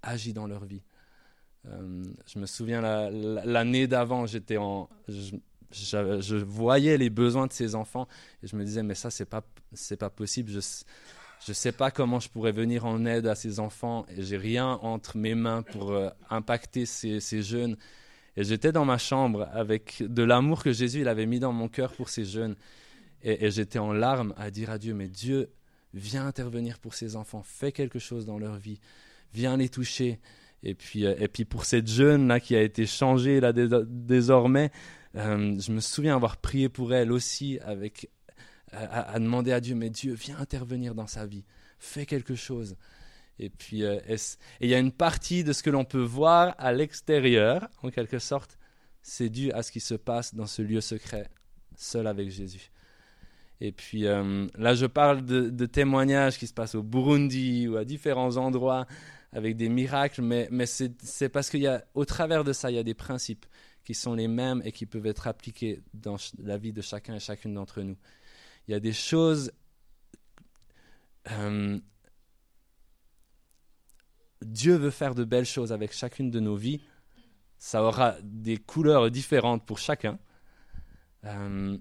agit 0.00 0.32
dans 0.32 0.46
leur 0.46 0.64
vie. 0.64 0.84
Euh, 1.66 2.04
je 2.24 2.38
me 2.38 2.46
souviens 2.46 2.80
l'année 2.80 3.88
d'avant, 3.88 4.26
j'étais 4.26 4.58
en, 4.58 4.88
je, 5.08 6.36
voyais 6.36 6.98
les 6.98 7.10
besoins 7.10 7.48
de 7.48 7.52
ces 7.52 7.74
enfants 7.74 8.06
et 8.44 8.46
je 8.46 8.54
me 8.54 8.64
disais 8.64 8.84
mais 8.84 8.94
ça 8.94 9.10
c'est 9.10 9.24
pas 9.24 9.42
c'est 9.72 9.96
pas 9.96 10.08
possible. 10.08 10.52
Je 10.52 10.60
je 11.44 11.52
sais 11.52 11.72
pas 11.72 11.90
comment 11.90 12.20
je 12.20 12.28
pourrais 12.28 12.52
venir 12.52 12.86
en 12.86 13.04
aide 13.04 13.26
à 13.26 13.34
ces 13.34 13.58
enfants 13.58 14.06
et 14.08 14.22
j'ai 14.22 14.36
rien 14.36 14.78
entre 14.82 15.16
mes 15.16 15.34
mains 15.34 15.62
pour 15.62 15.90
euh, 15.90 16.10
impacter 16.30 16.86
ces, 16.86 17.18
ces 17.18 17.42
jeunes. 17.42 17.76
Et 18.36 18.44
j'étais 18.44 18.70
dans 18.70 18.84
ma 18.84 18.98
chambre 18.98 19.48
avec 19.52 20.04
de 20.06 20.22
l'amour 20.22 20.62
que 20.62 20.72
Jésus 20.72 21.00
il 21.00 21.08
avait 21.08 21.26
mis 21.26 21.40
dans 21.40 21.52
mon 21.52 21.66
cœur 21.66 21.92
pour 21.92 22.08
ces 22.08 22.24
jeunes. 22.24 22.54
Et, 23.22 23.50
j'étais 23.50 23.78
en 23.78 23.92
larmes 23.92 24.34
à 24.36 24.50
dire 24.50 24.70
à 24.70 24.78
Dieu, 24.78 24.94
mais 24.94 25.08
Dieu, 25.08 25.50
viens 25.94 26.26
intervenir 26.26 26.78
pour 26.78 26.94
ces 26.94 27.16
enfants, 27.16 27.42
fais 27.42 27.72
quelque 27.72 27.98
chose 27.98 28.26
dans 28.26 28.38
leur 28.38 28.56
vie, 28.56 28.80
viens 29.32 29.56
les 29.56 29.68
toucher. 29.68 30.20
Et 30.62 30.74
puis, 30.74 31.06
euh, 31.06 31.14
et 31.18 31.28
puis 31.28 31.44
pour 31.44 31.64
cette 31.64 31.88
jeune 31.88 32.28
là 32.28 32.40
qui 32.40 32.54
a 32.54 32.62
été 32.62 32.86
changée 32.86 33.40
là 33.40 33.52
désormais, 33.52 34.70
euh, 35.16 35.58
je 35.58 35.72
me 35.72 35.80
souviens 35.80 36.14
avoir 36.14 36.36
prié 36.36 36.68
pour 36.68 36.94
elle 36.94 37.12
aussi 37.12 37.58
avec 37.60 38.10
à, 38.72 39.18
demander 39.18 39.52
à 39.52 39.60
Dieu, 39.60 39.74
mais 39.74 39.90
Dieu, 39.90 40.14
viens 40.14 40.38
intervenir 40.38 40.94
dans 40.94 41.06
sa 41.06 41.26
vie, 41.26 41.44
fais 41.78 42.06
quelque 42.06 42.34
chose. 42.34 42.76
Et 43.38 43.50
puis, 43.50 43.84
euh, 43.84 43.98
il 44.60 44.70
y 44.70 44.74
a 44.74 44.78
une 44.78 44.92
partie 44.92 45.44
de 45.44 45.52
ce 45.52 45.62
que 45.62 45.70
l'on 45.70 45.84
peut 45.84 46.02
voir 46.02 46.54
à 46.58 46.72
l'extérieur, 46.72 47.68
en 47.82 47.90
quelque 47.90 48.18
sorte, 48.18 48.58
c'est 49.02 49.28
dû 49.28 49.52
à 49.52 49.62
ce 49.62 49.72
qui 49.72 49.80
se 49.80 49.94
passe 49.94 50.34
dans 50.34 50.46
ce 50.46 50.62
lieu 50.62 50.80
secret, 50.80 51.28
seul 51.76 52.06
avec 52.06 52.30
Jésus. 52.30 52.71
Et 53.60 53.72
puis 53.72 54.06
euh, 54.06 54.46
là, 54.56 54.74
je 54.74 54.86
parle 54.86 55.24
de, 55.24 55.66
témoignages 55.66 56.38
qui 56.38 56.46
se 56.46 56.54
passent 56.54 56.74
au 56.74 56.82
Burundi 56.82 57.68
ou 57.68 57.76
à 57.76 57.84
différents 57.84 58.36
endroits 58.36 58.86
avec 59.32 59.56
des 59.56 59.68
miracles, 59.68 60.20
mais, 60.22 60.66
c'est 60.66 61.28
parce 61.28 61.50
qu'au 61.50 62.04
travers 62.04 62.44
de 62.44 62.52
ça, 62.52 62.70
il 62.70 62.74
y 62.74 62.78
a 62.78 62.82
des 62.82 62.94
principes 62.94 63.46
qui 63.84 63.94
sont 63.94 64.14
les 64.14 64.28
mêmes 64.28 64.62
et 64.64 64.72
qui 64.72 64.84
peuvent 64.84 65.06
être 65.06 65.26
appliqués 65.26 65.80
dans 65.94 66.16
la 66.38 66.58
vie 66.58 66.72
de 66.72 66.82
chacun 66.82 67.14
et 67.14 67.20
chacune 67.20 67.54
d'entre 67.54 67.82
nous. 67.82 67.96
Il 68.68 68.72
y 68.72 68.74
a 68.74 68.80
des 68.80 68.92
choses... 68.92 69.52
Euh, 71.30 71.78
Dieu 74.42 74.74
veut 74.74 74.90
faire 74.90 75.14
de 75.14 75.24
belles 75.24 75.46
choses 75.46 75.72
avec 75.72 75.92
chacune 75.92 76.30
de 76.30 76.40
nos 76.40 76.56
vies. 76.56 76.80
Ça 77.58 77.82
aura 77.82 78.16
des 78.22 78.56
couleurs 78.56 79.10
différentes 79.10 79.64
pour 79.64 79.78
chacun. 79.78 80.18
Euh, 81.24 81.78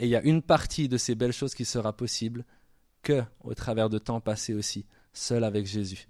et 0.00 0.06
il 0.06 0.08
y 0.08 0.16
a 0.16 0.22
une 0.22 0.40
partie 0.40 0.88
de 0.88 0.96
ces 0.96 1.14
belles 1.14 1.34
choses 1.34 1.54
qui 1.54 1.66
sera 1.66 1.92
possible 1.92 2.46
que 3.02 3.22
au 3.44 3.54
travers 3.54 3.90
de 3.90 3.98
temps 3.98 4.20
passé 4.20 4.54
aussi, 4.54 4.86
seul 5.12 5.44
avec 5.44 5.66
Jésus. 5.66 6.08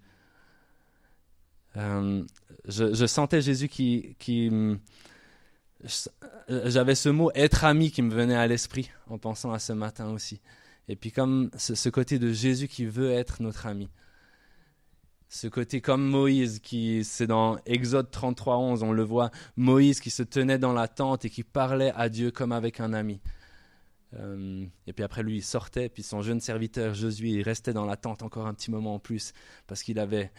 Euh, 1.77 2.25
je, 2.67 3.07
sentais 3.07 3.43
Jésus 3.43 3.69
qui, 3.69 4.15
qui 4.21 4.51
j'avais 6.49 6.95
ce 6.95 7.09
mot 7.09 7.33
être 7.35 7.65
ami 7.65 7.91
qui 7.91 8.03
me 8.03 8.15
venait 8.15 8.37
à 8.37 8.47
l'esprit 8.47 8.91
en 9.09 9.19
pensant 9.19 9.53
à 9.53 9.59
ce 9.59 9.73
matin 9.73 10.11
aussi. 10.11 10.41
Et 10.87 10.95
puis 10.95 11.11
comme 11.11 11.51
ce, 11.57 11.89
côté 11.89 12.21
de 12.21 12.33
Jésus 12.33 12.69
qui 12.69 12.87
veut 12.87 13.11
être 13.11 13.43
notre 13.43 13.67
ami. 13.67 13.89
Ce 15.29 15.49
côté 15.49 15.81
comme 15.81 16.09
Moïse, 16.09 16.61
qui 16.61 17.03
c'est 17.03 17.27
dans 17.27 17.59
Exode 17.67 18.11
33, 18.11 18.57
11, 18.57 18.83
on 18.85 18.93
le 18.93 19.03
voit, 19.03 19.33
Moïse 19.57 19.99
qui 19.99 20.11
se 20.11 20.23
tenait 20.23 20.59
dans 20.59 20.73
la 20.73 20.87
tente 20.87 21.25
et 21.25 21.31
qui 21.31 21.43
parlait 21.43 21.93
à 21.97 22.09
Dieu 22.09 22.31
comme 22.31 22.53
avec 22.53 22.79
un 22.79 22.93
ami. 22.93 23.21
Euh, 24.15 24.67
et 24.87 24.93
puis 24.93 25.05
après 25.05 25.23
lui, 25.23 25.37
il 25.37 25.43
sortait, 25.43 25.89
puis 25.89 26.03
son 26.03 26.23
jeune 26.23 26.41
serviteur 26.41 26.95
Josué, 26.95 27.29
il 27.31 27.43
restait 27.43 27.73
dans 27.73 27.87
la 27.87 27.97
tente 27.97 28.23
encore 28.23 28.47
un 28.47 28.55
petit 28.55 28.71
moment 28.71 28.95
en 28.95 28.99
plus, 28.99 29.33
parce 29.67 29.83
qu'il 29.83 29.99
avait 29.99 30.33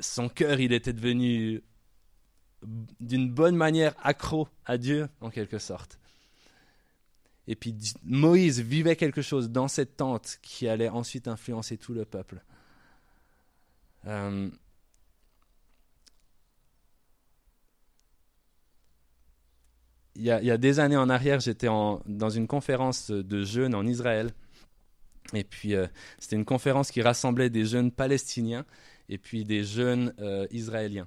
son 0.00 0.28
cœur, 0.28 0.60
il 0.60 0.72
était 0.72 0.92
devenu 0.92 1.62
d'une 3.00 3.30
bonne 3.30 3.56
manière 3.56 3.94
accro 4.02 4.48
à 4.64 4.78
Dieu, 4.78 5.08
en 5.20 5.30
quelque 5.30 5.58
sorte. 5.58 5.98
Et 7.46 7.56
puis 7.56 7.74
Moïse 8.04 8.60
vivait 8.60 8.96
quelque 8.96 9.22
chose 9.22 9.50
dans 9.50 9.68
cette 9.68 9.96
tente 9.96 10.38
qui 10.42 10.68
allait 10.68 10.88
ensuite 10.88 11.28
influencer 11.28 11.78
tout 11.78 11.94
le 11.94 12.04
peuple. 12.04 12.42
Euh, 14.06 14.50
il, 20.18 20.24
y 20.24 20.30
a, 20.30 20.58
des 20.58 20.80
années 20.80 20.96
en 20.96 21.08
arrière, 21.08 21.40
j'étais 21.40 21.68
dans 21.68 22.30
une 22.30 22.46
conférence 22.46 23.10
de 23.10 23.44
jeunes 23.44 23.74
en 23.74 23.86
Israël. 23.86 24.30
Et 25.34 25.44
puis, 25.44 25.74
euh, 25.74 25.86
c'était 26.18 26.36
une 26.36 26.44
conférence 26.44 26.90
qui 26.90 27.02
rassemblait 27.02 27.50
des 27.50 27.64
jeunes 27.64 27.90
palestiniens 27.92 28.64
et 29.08 29.18
puis 29.18 29.44
des 29.44 29.62
jeunes 29.62 30.14
euh, 30.20 30.46
israéliens 30.50 31.06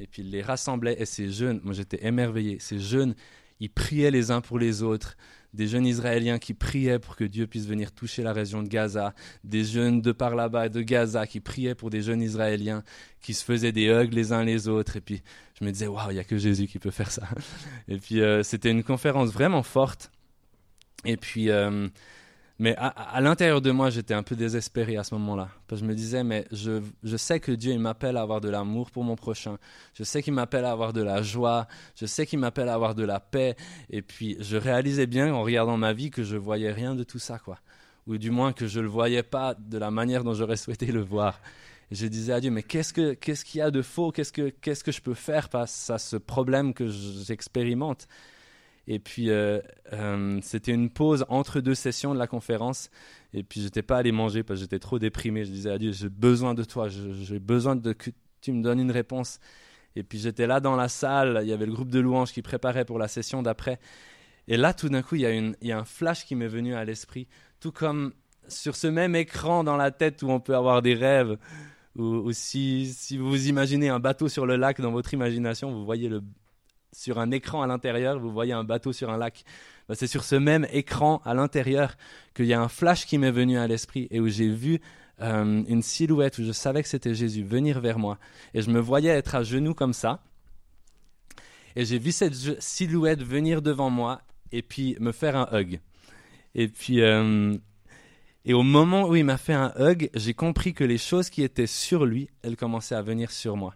et 0.00 0.06
puis 0.06 0.22
il 0.22 0.30
les 0.30 0.42
rassemblait. 0.42 0.96
Et 0.98 1.06
ces 1.06 1.30
jeunes, 1.30 1.60
moi 1.62 1.74
j'étais 1.74 2.04
émerveillé, 2.04 2.58
ces 2.58 2.78
jeunes, 2.78 3.14
ils 3.60 3.70
priaient 3.70 4.10
les 4.10 4.30
uns 4.30 4.40
pour 4.40 4.58
les 4.58 4.82
autres. 4.82 5.16
Des 5.52 5.66
jeunes 5.66 5.86
Israéliens 5.86 6.38
qui 6.38 6.54
priaient 6.54 6.98
pour 6.98 7.16
que 7.16 7.24
Dieu 7.24 7.46
puisse 7.46 7.66
venir 7.66 7.92
toucher 7.92 8.22
la 8.22 8.32
région 8.32 8.62
de 8.62 8.68
Gaza. 8.68 9.14
Des 9.44 9.64
jeunes 9.64 10.00
de 10.00 10.12
par 10.12 10.34
là-bas, 10.34 10.68
de 10.68 10.80
Gaza, 10.80 11.26
qui 11.26 11.40
priaient 11.40 11.74
pour 11.74 11.90
des 11.90 12.02
jeunes 12.02 12.22
Israéliens 12.22 12.82
qui 13.20 13.34
se 13.34 13.44
faisaient 13.44 13.72
des 13.72 13.86
hugs 13.86 14.12
les 14.12 14.32
uns 14.32 14.44
les 14.44 14.68
autres. 14.68 14.96
Et 14.96 15.00
puis 15.00 15.22
je 15.58 15.64
me 15.64 15.72
disais, 15.72 15.86
waouh, 15.86 16.10
il 16.10 16.14
n'y 16.14 16.20
a 16.20 16.24
que 16.24 16.38
Jésus 16.38 16.66
qui 16.66 16.78
peut 16.78 16.90
faire 16.90 17.10
ça. 17.10 17.28
Et 17.88 17.98
puis 17.98 18.20
euh, 18.20 18.42
c'était 18.42 18.70
une 18.70 18.84
conférence 18.84 19.30
vraiment 19.30 19.62
forte. 19.62 20.10
Et 21.04 21.16
puis 21.16 21.50
euh, 21.50 21.88
mais 22.60 22.76
à, 22.76 23.22
l'intérieur 23.22 23.62
de 23.62 23.70
moi, 23.70 23.88
j'étais 23.88 24.12
un 24.12 24.22
peu 24.22 24.36
désespéré 24.36 24.98
à 24.98 25.02
ce 25.02 25.14
moment-là. 25.14 25.48
Je 25.72 25.82
me 25.82 25.94
disais, 25.94 26.22
mais 26.22 26.46
je, 26.52 26.82
je 27.02 27.16
sais 27.16 27.40
que 27.40 27.52
Dieu, 27.52 27.72
il 27.72 27.80
m'appelle 27.80 28.18
à 28.18 28.20
avoir 28.20 28.42
de 28.42 28.50
l'amour 28.50 28.90
pour 28.90 29.02
mon 29.02 29.16
prochain. 29.16 29.56
Je 29.94 30.04
sais 30.04 30.22
qu'il 30.22 30.34
m'appelle 30.34 30.66
à 30.66 30.70
avoir 30.70 30.92
de 30.92 31.00
la 31.00 31.22
joie. 31.22 31.68
Je 31.96 32.04
sais 32.04 32.26
qu'il 32.26 32.38
m'appelle 32.38 32.68
à 32.68 32.74
avoir 32.74 32.94
de 32.94 33.02
la 33.02 33.18
paix. 33.18 33.56
Et 33.88 34.02
puis, 34.02 34.36
je 34.40 34.58
réalisais 34.58 35.06
bien 35.06 35.32
en 35.32 35.42
regardant 35.42 35.78
ma 35.78 35.94
vie 35.94 36.10
que 36.10 36.22
je 36.22 36.36
voyais 36.36 36.70
rien 36.70 36.94
de 36.94 37.02
tout 37.02 37.18
ça, 37.18 37.38
quoi. 37.38 37.58
Ou 38.06 38.18
du 38.18 38.30
moins 38.30 38.52
que 38.52 38.66
je 38.66 38.78
ne 38.80 38.84
le 38.84 38.90
voyais 38.90 39.22
pas 39.22 39.54
de 39.54 39.78
la 39.78 39.90
manière 39.90 40.22
dont 40.22 40.34
j'aurais 40.34 40.56
souhaité 40.58 40.92
le 40.92 41.00
voir. 41.00 41.40
Et 41.90 41.94
je 41.94 42.06
disais 42.08 42.34
à 42.34 42.40
Dieu, 42.42 42.50
mais 42.50 42.62
qu'est-ce 42.62 42.92
qu'il 42.92 43.58
y 43.58 43.62
a 43.62 43.70
de 43.70 43.80
faux? 43.80 44.12
Qu'est-ce 44.12 44.34
que, 44.34 44.50
qu'est-ce 44.50 44.84
que 44.84 44.92
je 44.92 45.00
peux 45.00 45.14
faire 45.14 45.48
face 45.48 45.88
à 45.88 45.96
ce 45.96 46.16
problème 46.16 46.74
que 46.74 46.88
j'expérimente? 46.88 48.06
Et 48.86 48.98
puis, 48.98 49.30
euh, 49.30 49.60
euh, 49.92 50.40
c'était 50.42 50.72
une 50.72 50.90
pause 50.90 51.24
entre 51.28 51.60
deux 51.60 51.74
sessions 51.74 52.14
de 52.14 52.18
la 52.18 52.26
conférence. 52.26 52.90
Et 53.32 53.42
puis, 53.42 53.60
j'étais 53.60 53.82
pas 53.82 53.98
allé 53.98 54.12
manger 54.12 54.42
parce 54.42 54.58
que 54.58 54.64
j'étais 54.64 54.78
trop 54.78 54.98
déprimé. 54.98 55.44
Je 55.44 55.50
disais 55.50 55.70
à 55.70 55.78
Dieu, 55.78 55.92
j'ai 55.92 56.08
besoin 56.08 56.54
de 56.54 56.64
toi. 56.64 56.88
J'ai 56.88 57.38
besoin 57.38 57.76
de 57.76 57.92
que 57.92 58.10
tu 58.40 58.52
me 58.52 58.62
donnes 58.62 58.80
une 58.80 58.90
réponse. 58.90 59.38
Et 59.96 60.02
puis, 60.02 60.18
j'étais 60.18 60.46
là 60.46 60.60
dans 60.60 60.76
la 60.76 60.88
salle. 60.88 61.40
Il 61.42 61.48
y 61.48 61.52
avait 61.52 61.66
le 61.66 61.72
groupe 61.72 61.90
de 61.90 62.00
louanges 62.00 62.32
qui 62.32 62.42
préparait 62.42 62.84
pour 62.84 62.98
la 62.98 63.08
session 63.08 63.42
d'après. 63.42 63.78
Et 64.48 64.56
là, 64.56 64.74
tout 64.74 64.88
d'un 64.88 65.02
coup, 65.02 65.14
il 65.14 65.20
y, 65.20 65.26
a 65.26 65.32
y 65.32 65.72
a 65.72 65.78
un 65.78 65.84
flash 65.84 66.24
qui 66.24 66.34
m'est 66.34 66.48
venu 66.48 66.74
à 66.74 66.84
l'esprit. 66.84 67.28
Tout 67.60 67.72
comme 67.72 68.12
sur 68.48 68.74
ce 68.74 68.88
même 68.88 69.14
écran 69.14 69.62
dans 69.62 69.76
la 69.76 69.90
tête 69.90 70.22
où 70.22 70.30
on 70.30 70.40
peut 70.40 70.56
avoir 70.56 70.82
des 70.82 70.94
rêves. 70.94 71.36
Ou, 71.96 72.32
si, 72.32 72.92
si 72.92 73.18
vous 73.18 73.48
imaginez 73.48 73.88
un 73.88 74.00
bateau 74.00 74.28
sur 74.28 74.46
le 74.46 74.56
lac 74.56 74.80
dans 74.80 74.92
votre 74.92 75.12
imagination, 75.12 75.70
vous 75.70 75.84
voyez 75.84 76.08
le, 76.08 76.22
sur 76.92 77.18
un 77.18 77.30
écran 77.30 77.62
à 77.62 77.66
l'intérieur, 77.66 78.18
vous 78.18 78.30
voyez 78.30 78.52
un 78.52 78.64
bateau 78.64 78.92
sur 78.92 79.10
un 79.10 79.16
lac. 79.16 79.44
Bah, 79.88 79.94
c'est 79.94 80.06
sur 80.06 80.24
ce 80.24 80.36
même 80.36 80.66
écran 80.72 81.20
à 81.24 81.34
l'intérieur 81.34 81.96
qu'il 82.34 82.46
y 82.46 82.54
a 82.54 82.60
un 82.60 82.68
flash 82.68 83.06
qui 83.06 83.18
m'est 83.18 83.30
venu 83.30 83.58
à 83.58 83.66
l'esprit 83.66 84.08
et 84.10 84.20
où 84.20 84.28
j'ai 84.28 84.48
vu 84.48 84.80
euh, 85.20 85.62
une 85.66 85.82
silhouette 85.82 86.38
où 86.38 86.44
je 86.44 86.52
savais 86.52 86.82
que 86.82 86.88
c'était 86.88 87.14
Jésus 87.14 87.42
venir 87.42 87.80
vers 87.80 87.98
moi. 87.98 88.18
Et 88.54 88.62
je 88.62 88.70
me 88.70 88.80
voyais 88.80 89.10
être 89.10 89.34
à 89.34 89.42
genoux 89.42 89.74
comme 89.74 89.92
ça. 89.92 90.22
Et 91.76 91.84
j'ai 91.84 91.98
vu 91.98 92.12
cette 92.12 92.34
silhouette 92.60 93.22
venir 93.22 93.62
devant 93.62 93.90
moi 93.90 94.22
et 94.52 94.62
puis 94.62 94.96
me 95.00 95.12
faire 95.12 95.36
un 95.36 95.48
hug. 95.52 95.80
Et 96.54 96.68
puis, 96.68 97.00
euh, 97.00 97.56
et 98.44 98.54
au 98.54 98.62
moment 98.62 99.08
où 99.08 99.14
il 99.14 99.24
m'a 99.24 99.36
fait 99.36 99.52
un 99.52 99.72
hug, 99.78 100.10
j'ai 100.14 100.34
compris 100.34 100.72
que 100.72 100.84
les 100.84 100.98
choses 100.98 101.30
qui 101.30 101.42
étaient 101.42 101.66
sur 101.66 102.06
lui, 102.06 102.30
elles 102.42 102.56
commençaient 102.56 102.94
à 102.94 103.02
venir 103.02 103.30
sur 103.30 103.56
moi. 103.56 103.74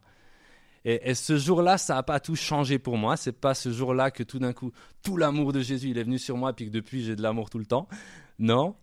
Et, 0.84 1.14
ce 1.14 1.38
jour-là, 1.38 1.78
ça 1.78 1.94
n'a 1.94 2.02
pas 2.02 2.20
tout 2.20 2.36
changé 2.36 2.78
pour 2.78 2.98
moi. 2.98 3.16
C'est 3.16 3.32
pas 3.32 3.54
ce 3.54 3.72
jour-là 3.72 4.10
que 4.10 4.22
tout 4.22 4.38
d'un 4.38 4.52
coup, 4.52 4.70
tout 5.02 5.16
l'amour 5.16 5.52
de 5.52 5.60
Jésus, 5.60 5.88
il 5.90 5.98
est 5.98 6.04
venu 6.04 6.18
sur 6.18 6.36
moi, 6.36 6.52
puis 6.52 6.66
que 6.66 6.70
depuis, 6.70 7.02
j'ai 7.02 7.16
de 7.16 7.22
l'amour 7.22 7.48
tout 7.48 7.58
le 7.58 7.64
temps. 7.64 7.88
Non. 8.38 8.76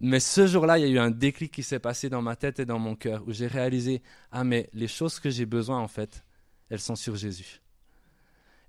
Mais 0.00 0.18
ce 0.18 0.46
jour-là, 0.46 0.78
il 0.78 0.82
y 0.82 0.88
a 0.88 0.90
eu 0.90 0.98
un 0.98 1.10
déclic 1.10 1.52
qui 1.52 1.62
s'est 1.62 1.78
passé 1.78 2.08
dans 2.08 2.22
ma 2.22 2.36
tête 2.36 2.58
et 2.58 2.64
dans 2.64 2.78
mon 2.78 2.96
cœur, 2.96 3.22
où 3.26 3.32
j'ai 3.32 3.46
réalisé, 3.46 4.02
ah 4.30 4.44
mais 4.44 4.70
les 4.72 4.88
choses 4.88 5.20
que 5.20 5.28
j'ai 5.28 5.44
besoin, 5.44 5.78
en 5.78 5.88
fait, 5.88 6.24
elles 6.70 6.80
sont 6.80 6.96
sur 6.96 7.16
Jésus. 7.16 7.60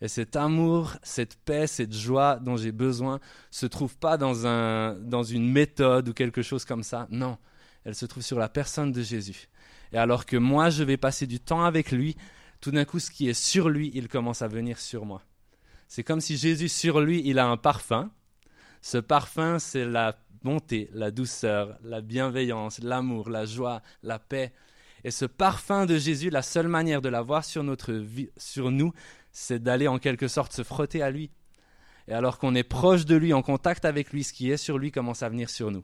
Et 0.01 0.09
cet 0.09 0.35
amour, 0.35 0.97
cette 1.01 1.37
paix, 1.37 1.65
cette 1.65 1.93
joie 1.93 2.35
dont 2.35 2.57
j'ai 2.57 2.73
besoin 2.73 3.21
se 3.49 3.65
trouve 3.65 3.95
pas 3.97 4.17
dans, 4.17 4.45
un, 4.45 4.95
dans 4.95 5.23
une 5.23 5.49
méthode 5.49 6.09
ou 6.09 6.13
quelque 6.13 6.41
chose 6.41 6.65
comme 6.65 6.83
ça. 6.83 7.07
Non, 7.09 7.37
elle 7.85 7.95
se 7.95 8.05
trouve 8.05 8.21
sur 8.21 8.37
la 8.37 8.49
personne 8.49 8.91
de 8.91 9.01
Jésus. 9.01 9.47
Et 9.93 9.97
alors 9.97 10.25
que 10.25 10.35
moi, 10.35 10.69
je 10.69 10.83
vais 10.83 10.97
passer 10.97 11.25
du 11.25 11.39
temps 11.39 11.63
avec 11.63 11.91
lui, 11.91 12.17
tout 12.63 12.71
d'un 12.71 12.85
coup, 12.85 12.99
ce 12.99 13.11
qui 13.11 13.27
est 13.27 13.33
sur 13.33 13.67
lui, 13.67 13.91
il 13.93 14.07
commence 14.07 14.41
à 14.41 14.47
venir 14.47 14.79
sur 14.79 15.05
moi. 15.05 15.21
C'est 15.89 16.05
comme 16.05 16.21
si 16.21 16.37
Jésus, 16.37 16.69
sur 16.69 17.01
lui, 17.01 17.21
il 17.25 17.37
a 17.37 17.45
un 17.45 17.57
parfum. 17.57 18.09
Ce 18.81 18.97
parfum, 18.97 19.59
c'est 19.59 19.83
la 19.83 20.17
bonté, 20.43 20.89
la 20.93 21.11
douceur, 21.11 21.77
la 21.83 21.99
bienveillance, 21.99 22.79
l'amour, 22.79 23.29
la 23.29 23.45
joie, 23.45 23.81
la 24.01 24.17
paix. 24.17 24.53
Et 25.03 25.11
ce 25.11 25.25
parfum 25.25 25.85
de 25.85 25.97
Jésus, 25.97 26.29
la 26.29 26.41
seule 26.41 26.69
manière 26.69 27.01
de 27.01 27.09
l'avoir 27.09 27.43
sur, 27.43 27.63
notre 27.63 27.91
vie, 27.91 28.29
sur 28.37 28.71
nous, 28.71 28.93
c'est 29.33 29.61
d'aller 29.61 29.89
en 29.89 29.99
quelque 29.99 30.29
sorte 30.29 30.53
se 30.53 30.63
frotter 30.63 31.01
à 31.01 31.11
lui. 31.11 31.31
Et 32.07 32.13
alors 32.13 32.39
qu'on 32.39 32.55
est 32.55 32.63
proche 32.63 33.03
de 33.03 33.17
lui, 33.17 33.33
en 33.33 33.41
contact 33.41 33.83
avec 33.83 34.13
lui, 34.13 34.23
ce 34.23 34.31
qui 34.31 34.51
est 34.51 34.57
sur 34.57 34.77
lui 34.77 34.93
commence 34.93 35.21
à 35.21 35.27
venir 35.27 35.49
sur 35.49 35.69
nous. 35.69 35.83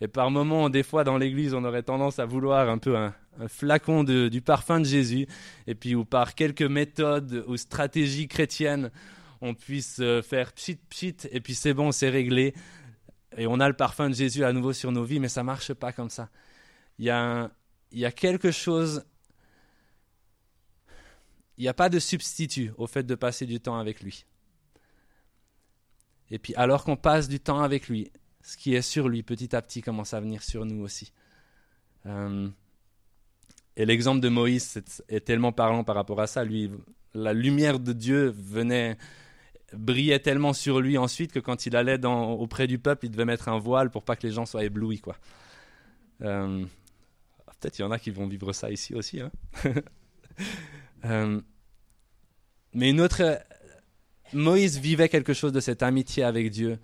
Et 0.00 0.08
par 0.08 0.30
moments, 0.30 0.70
des 0.70 0.82
fois 0.82 1.04
dans 1.04 1.16
l'église, 1.16 1.54
on 1.54 1.64
aurait 1.64 1.82
tendance 1.82 2.18
à 2.18 2.26
vouloir 2.26 2.68
un 2.68 2.78
peu 2.78 2.96
un, 2.96 3.14
flacon 3.48 4.04
du 4.04 4.40
parfum 4.42 4.80
de 4.80 4.84
Jésus, 4.84 5.26
et 5.66 5.74
puis 5.74 5.94
ou 5.94 6.04
par 6.04 6.34
quelques 6.34 6.62
méthodes 6.62 7.44
ou 7.48 7.56
stratégies 7.56 8.28
chrétiennes, 8.28 8.90
on 9.40 9.54
puisse 9.54 9.98
euh, 10.00 10.22
faire 10.22 10.52
pchit 10.52 10.76
pchit, 10.88 11.16
et 11.32 11.40
puis 11.40 11.54
c'est 11.54 11.74
bon, 11.74 11.90
c'est 11.90 12.10
réglé, 12.10 12.54
et 13.36 13.46
on 13.48 13.58
a 13.58 13.68
le 13.68 13.74
parfum 13.74 14.08
de 14.08 14.14
Jésus 14.14 14.44
à 14.44 14.52
nouveau 14.52 14.72
sur 14.72 14.92
nos 14.92 15.02
vies, 15.02 15.18
mais 15.18 15.28
ça 15.28 15.42
marche 15.42 15.72
pas 15.74 15.92
comme 15.92 16.10
ça. 16.10 16.28
Il 16.98 17.06
y 17.06 17.10
a, 17.10 17.50
il 17.90 17.98
y 17.98 18.04
a 18.04 18.12
quelque 18.12 18.52
chose 18.52 19.04
il 21.56 21.62
n'y 21.62 21.68
a 21.68 21.74
pas 21.74 21.88
de 21.88 21.98
substitut 21.98 22.72
au 22.78 22.86
fait 22.86 23.04
de 23.04 23.14
passer 23.14 23.46
du 23.46 23.60
temps 23.60 23.78
avec 23.78 24.00
lui. 24.00 24.24
Et 26.30 26.38
puis 26.38 26.54
alors 26.56 26.84
qu'on 26.84 26.96
passe 26.96 27.28
du 27.28 27.38
temps 27.38 27.60
avec 27.60 27.88
lui, 27.88 28.10
ce 28.44 28.58
qui 28.58 28.74
est 28.74 28.82
sur 28.82 29.08
lui 29.08 29.22
petit 29.22 29.56
à 29.56 29.62
petit 29.62 29.80
commence 29.80 30.12
à 30.12 30.20
venir 30.20 30.42
sur 30.42 30.66
nous 30.66 30.84
aussi. 30.84 31.12
Euh, 32.04 32.48
et 33.76 33.86
l'exemple 33.86 34.20
de 34.20 34.28
Moïse 34.28 34.82
est, 35.08 35.20
tellement 35.24 35.50
parlant 35.50 35.82
par 35.82 35.96
rapport 35.96 36.20
à 36.20 36.26
ça. 36.26 36.44
Lui, 36.44 36.70
la 37.14 37.32
lumière 37.32 37.80
de 37.80 37.92
Dieu 37.92 38.32
venait 38.36 38.96
brillait 39.72 40.20
tellement 40.20 40.52
sur 40.52 40.80
lui 40.80 40.98
ensuite 40.98 41.32
que 41.32 41.40
quand 41.40 41.66
il 41.66 41.74
allait 41.74 42.04
auprès 42.06 42.68
du 42.68 42.78
peuple, 42.78 43.06
il 43.06 43.10
devait 43.10 43.24
mettre 43.24 43.48
un 43.48 43.58
voile 43.58 43.90
pour 43.90 44.04
pas 44.04 44.14
que 44.14 44.24
les 44.24 44.32
gens 44.32 44.46
soient 44.46 44.62
éblouis. 44.62 45.00
Quoi. 45.00 45.16
Euh, 46.20 46.64
peut-être 47.60 47.78
il 47.78 47.82
y 47.82 47.84
en 47.84 47.90
a 47.90 47.98
qui 47.98 48.10
vont 48.10 48.28
vivre 48.28 48.52
ça 48.52 48.70
ici 48.70 48.94
aussi. 48.94 49.20
Hein 49.20 49.32
Euh, 51.04 51.38
mais 52.72 52.88
une 52.88 53.02
autre, 53.02 53.38
Moïse 54.32 54.78
vivait 54.78 55.10
quelque 55.10 55.34
chose 55.34 55.52
de 55.52 55.60
cette 55.60 55.82
amitié 55.82 56.24
avec 56.24 56.48
Dieu. 56.48 56.78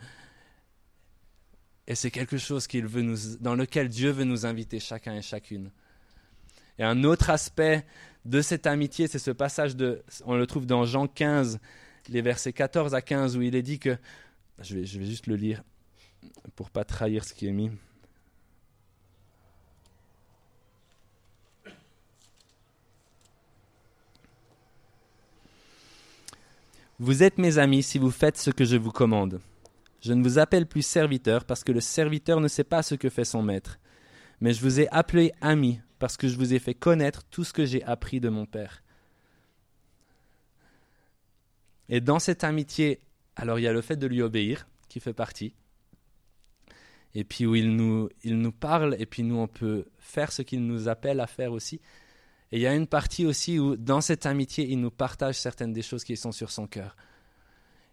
Et 1.87 1.95
c'est 1.95 2.11
quelque 2.11 2.39
chose 2.39 2.67
qu'il 2.67 2.87
veut 2.87 3.03
nous, 3.03 3.17
dans 3.41 3.55
lequel 3.55 3.89
Dieu 3.89 4.11
veut 4.11 4.25
nous 4.25 4.47
inviter 4.47 4.81
chacun 4.81 5.15
et 5.15 5.23
chacune. 5.23 5.71
Et 6.79 6.85
un 6.85 7.05
autre 7.05 7.31
aspect 7.31 7.85
de 8.25 8.41
cette 8.43 8.67
amitié, 8.67 9.07
c'est 9.07 9.19
ce 9.19 9.31
passage 9.31 9.77
de, 9.77 10.03
on 10.25 10.37
le 10.37 10.47
trouve 10.47 10.67
dans 10.67 10.85
Jean 10.85 11.07
15, 11.07 11.59
les 12.09 12.23
versets 12.23 12.53
14 12.53 12.95
à 12.95 13.03
15, 13.03 13.37
où 13.37 13.43
il 13.43 13.55
est 13.55 13.63
dit 13.63 13.79
que, 13.79 13.97
je 14.61 14.77
vais, 14.77 14.87
je 14.87 14.99
vais 14.99 15.07
juste 15.07 15.27
le 15.27 15.37
lire 15.37 15.63
pour 16.55 16.71
pas 16.71 16.85
trahir 16.85 17.25
ce 17.25 17.35
qui 17.35 17.47
est 17.47 17.53
mis. 17.53 17.71
Vous 26.99 27.23
êtes 27.23 27.39
mes 27.39 27.57
amis 27.57 27.83
si 27.83 27.99
vous 27.99 28.11
faites 28.11 28.37
ce 28.37 28.51
que 28.51 28.67
je 28.67 28.77
vous 28.77 28.91
commande. 28.91 29.41
Je 30.01 30.13
ne 30.13 30.23
vous 30.23 30.39
appelle 30.39 30.67
plus 30.67 30.83
serviteur 30.83 31.45
parce 31.45 31.65
que 31.65 31.73
le 31.73 31.81
serviteur 31.81 32.41
ne 32.41 32.49
sait 32.49 32.65
pas 32.65 32.83
ce 32.83 32.95
que 32.95 33.11
fait 33.11 33.25
son 33.25 33.43
maître. 33.43 33.79
Mais 34.41 34.53
je 34.53 34.63
vous 34.63 34.81
ai 34.81 34.89
appelé 34.89 35.33
ami 35.41 35.81
parce 35.99 36.17
que 36.17 36.29
je 36.29 36.37
vous 36.37 36.55
ai 36.55 36.59
fait 36.59 36.75
connaître 36.75 37.25
tout 37.25 37.45
ce 37.45 37.53
que 37.53 37.67
j'ai 37.67 37.85
appris 37.85 38.21
de 38.21 38.31
mon 38.31 38.47
Père. 38.47 38.83
Et 41.91 42.01
dans 42.01 42.19
cette 42.19 42.45
amitié, 42.45 43.01
alors 43.37 43.59
il 43.59 43.63
y 43.63 43.69
a 43.69 43.73
le 43.73 43.83
fait 43.83 43.97
de 43.97 44.07
lui 44.07 44.23
obéir 44.23 44.67
qui 44.89 45.01
fait 45.01 45.13
partie. 45.13 45.55
Et 47.15 47.25
puis 47.25 47.45
où 47.45 47.55
il 47.55 47.75
nous, 47.75 48.09
il 48.23 48.39
nous 48.39 48.53
parle 48.53 48.97
et 48.99 49.07
puis 49.07 49.23
nous 49.23 49.37
on 49.37 49.49
peut 49.49 49.87
faire 49.99 50.33
ce 50.33 50.43
qu'il 50.43 50.65
nous 50.65 50.89
appelle 50.89 51.21
à 51.21 51.27
faire 51.27 51.53
aussi. 51.53 51.81
Et 52.53 52.57
il 52.57 52.63
y 52.63 52.67
a 52.67 52.75
une 52.75 52.87
partie 52.87 53.27
aussi 53.27 53.59
où, 53.59 53.77
dans 53.77 54.01
cette 54.01 54.27
amitié, 54.27 54.67
il 54.69 54.81
nous 54.81 54.91
partage 54.91 55.37
certaines 55.37 55.73
des 55.73 55.83
choses 55.83 56.03
qui 56.03 56.17
sont 56.17 56.33
sur 56.33 56.51
son 56.51 56.67
cœur. 56.67 56.97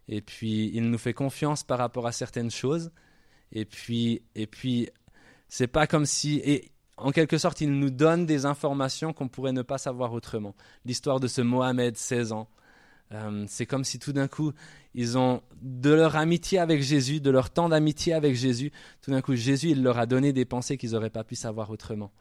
Et 0.10 0.22
puis, 0.22 0.72
il 0.74 0.90
nous 0.90 0.98
fait 0.98 1.14
confiance 1.14 1.64
par 1.64 1.78
rapport 1.78 2.08
à 2.08 2.12
certaines 2.12 2.52
choses. 2.52 2.92
Et 3.52 3.66
puis, 3.66 4.24
et 4.36 4.48
puis, 4.48 4.90
c'est 5.50 5.68
pas 5.68 5.88
comme 5.88 6.06
si, 6.06 6.42
et 6.44 6.72
en 6.98 7.12
quelque 7.12 7.38
sorte, 7.38 7.62
il 7.62 7.72
nous 7.72 7.90
donne 7.90 8.26
des 8.26 8.46
informations 8.46 9.14
qu'on 9.14 9.28
pourrait 9.28 9.54
ne 9.54 9.62
pas 9.62 9.78
savoir 9.78 10.14
autrement. 10.14 10.56
L'histoire 10.86 11.20
de 11.20 11.28
ce 11.28 11.42
Mohamed, 11.42 11.96
16 11.96 12.32
ans, 12.32 12.50
euh, 13.14 13.46
c'est 13.48 13.66
comme 13.66 13.84
si 13.84 14.00
tout 14.00 14.12
d'un 14.12 14.28
coup, 14.28 14.52
ils 14.94 15.18
ont 15.18 15.42
de 15.62 15.92
leur 15.92 16.16
amitié 16.16 16.60
avec 16.60 16.82
Jésus, 16.82 17.22
de 17.22 17.30
leur 17.30 17.50
temps 17.50 17.70
d'amitié 17.70 18.14
avec 18.14 18.36
Jésus, 18.36 18.72
tout 19.02 19.12
d'un 19.12 19.22
coup, 19.22 19.36
Jésus, 19.36 19.70
il 19.70 19.84
leur 19.84 19.98
a 19.98 20.06
donné 20.06 20.34
des 20.34 20.44
pensées 20.44 20.78
qu'ils 20.78 20.92
n'auraient 20.92 21.10
pas 21.10 21.24
pu 21.24 21.36
savoir 21.36 21.70
autrement. 21.70 22.12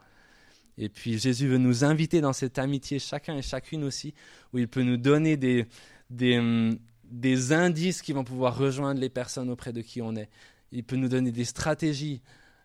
Et 0.79 0.89
puis 0.89 1.19
Jésus 1.19 1.49
veut 1.49 1.59
nous 1.59 1.85
inviter 1.85 2.21
dans 2.21 2.35
cette 2.35 2.59
amitié, 2.59 2.99
chacun 2.99 3.37
et 3.37 3.43
chacune 3.43 3.83
aussi, 3.83 4.15
où 4.53 4.59
il 4.59 4.69
peut 4.69 4.83
nous 4.83 4.99
donner 4.99 5.37
des, 5.37 5.67
des, 6.11 6.39
hum, 6.39 6.79
des 7.11 7.53
indices 7.53 8.03
qui 8.03 8.13
vont 8.13 8.25
pouvoir 8.25 8.57
rejoindre 8.57 9.01
les 9.01 9.09
personnes 9.09 9.51
auprès 9.51 9.73
de 9.73 9.81
qui 9.81 10.03
on 10.03 10.15
est. 10.17 10.29
Il 10.73 10.85
peut 10.85 10.97
nous 10.97 11.09
donner 11.09 11.33
des 11.33 11.45
stratégies. 11.45 12.23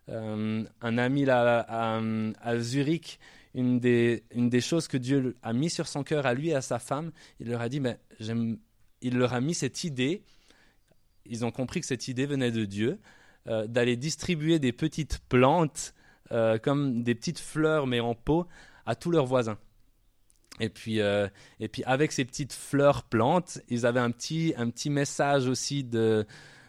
Euh, 0.09 0.63
un 0.81 0.97
ami 0.97 1.25
là, 1.25 1.65
à, 2.41 2.57
Zurich, 2.59 3.19
une 3.53 3.79
des, 3.79 4.23
une 4.33 4.49
des 4.49 4.61
choses 4.61 4.87
que 4.87 4.97
Dieu 4.97 5.35
a 5.43 5.53
mis 5.53 5.69
sur 5.69 5.87
son 5.87 6.03
cœur 6.03 6.25
à 6.25 6.33
lui 6.33 6.49
et 6.49 6.55
à 6.55 6.61
sa 6.61 6.79
femme, 6.79 7.11
il 7.39 7.49
leur 7.49 7.61
a 7.61 7.69
dit, 7.69 7.79
mais 7.79 7.99
il 9.01 9.17
leur 9.17 9.33
a 9.33 9.41
mis 9.41 9.53
cette 9.53 9.83
idée, 9.83 10.23
ils 11.25 11.45
ont 11.45 11.51
compris 11.51 11.81
que 11.81 11.85
cette 11.85 12.07
idée 12.07 12.25
venait 12.25 12.51
de 12.51 12.65
Dieu, 12.65 12.99
euh, 13.47 13.67
d'aller 13.67 13.95
distribuer 13.95 14.59
des 14.59 14.71
petites 14.71 15.19
plantes 15.29 15.93
euh, 16.31 16.57
comme 16.57 17.03
des 17.03 17.15
petites 17.15 17.39
fleurs 17.39 17.87
mais 17.87 17.99
en 17.99 18.15
pot 18.15 18.47
à 18.85 18.95
tous 18.95 19.11
leurs 19.11 19.25
voisins. 19.25 19.57
Et 20.59 20.69
puis, 20.69 20.99
euh, 20.99 21.27
et 21.59 21.67
puis 21.67 21.83
avec 21.85 22.11
ces 22.11 22.25
petites 22.25 22.53
fleurs 22.53 23.03
plantes, 23.03 23.59
ils 23.69 23.85
avaient 23.85 23.99
un 23.99 24.11
petit, 24.11 24.53
un 24.57 24.69
petit 24.69 24.89
message 24.89 25.47
aussi, 25.47 25.83
de, 25.83 26.25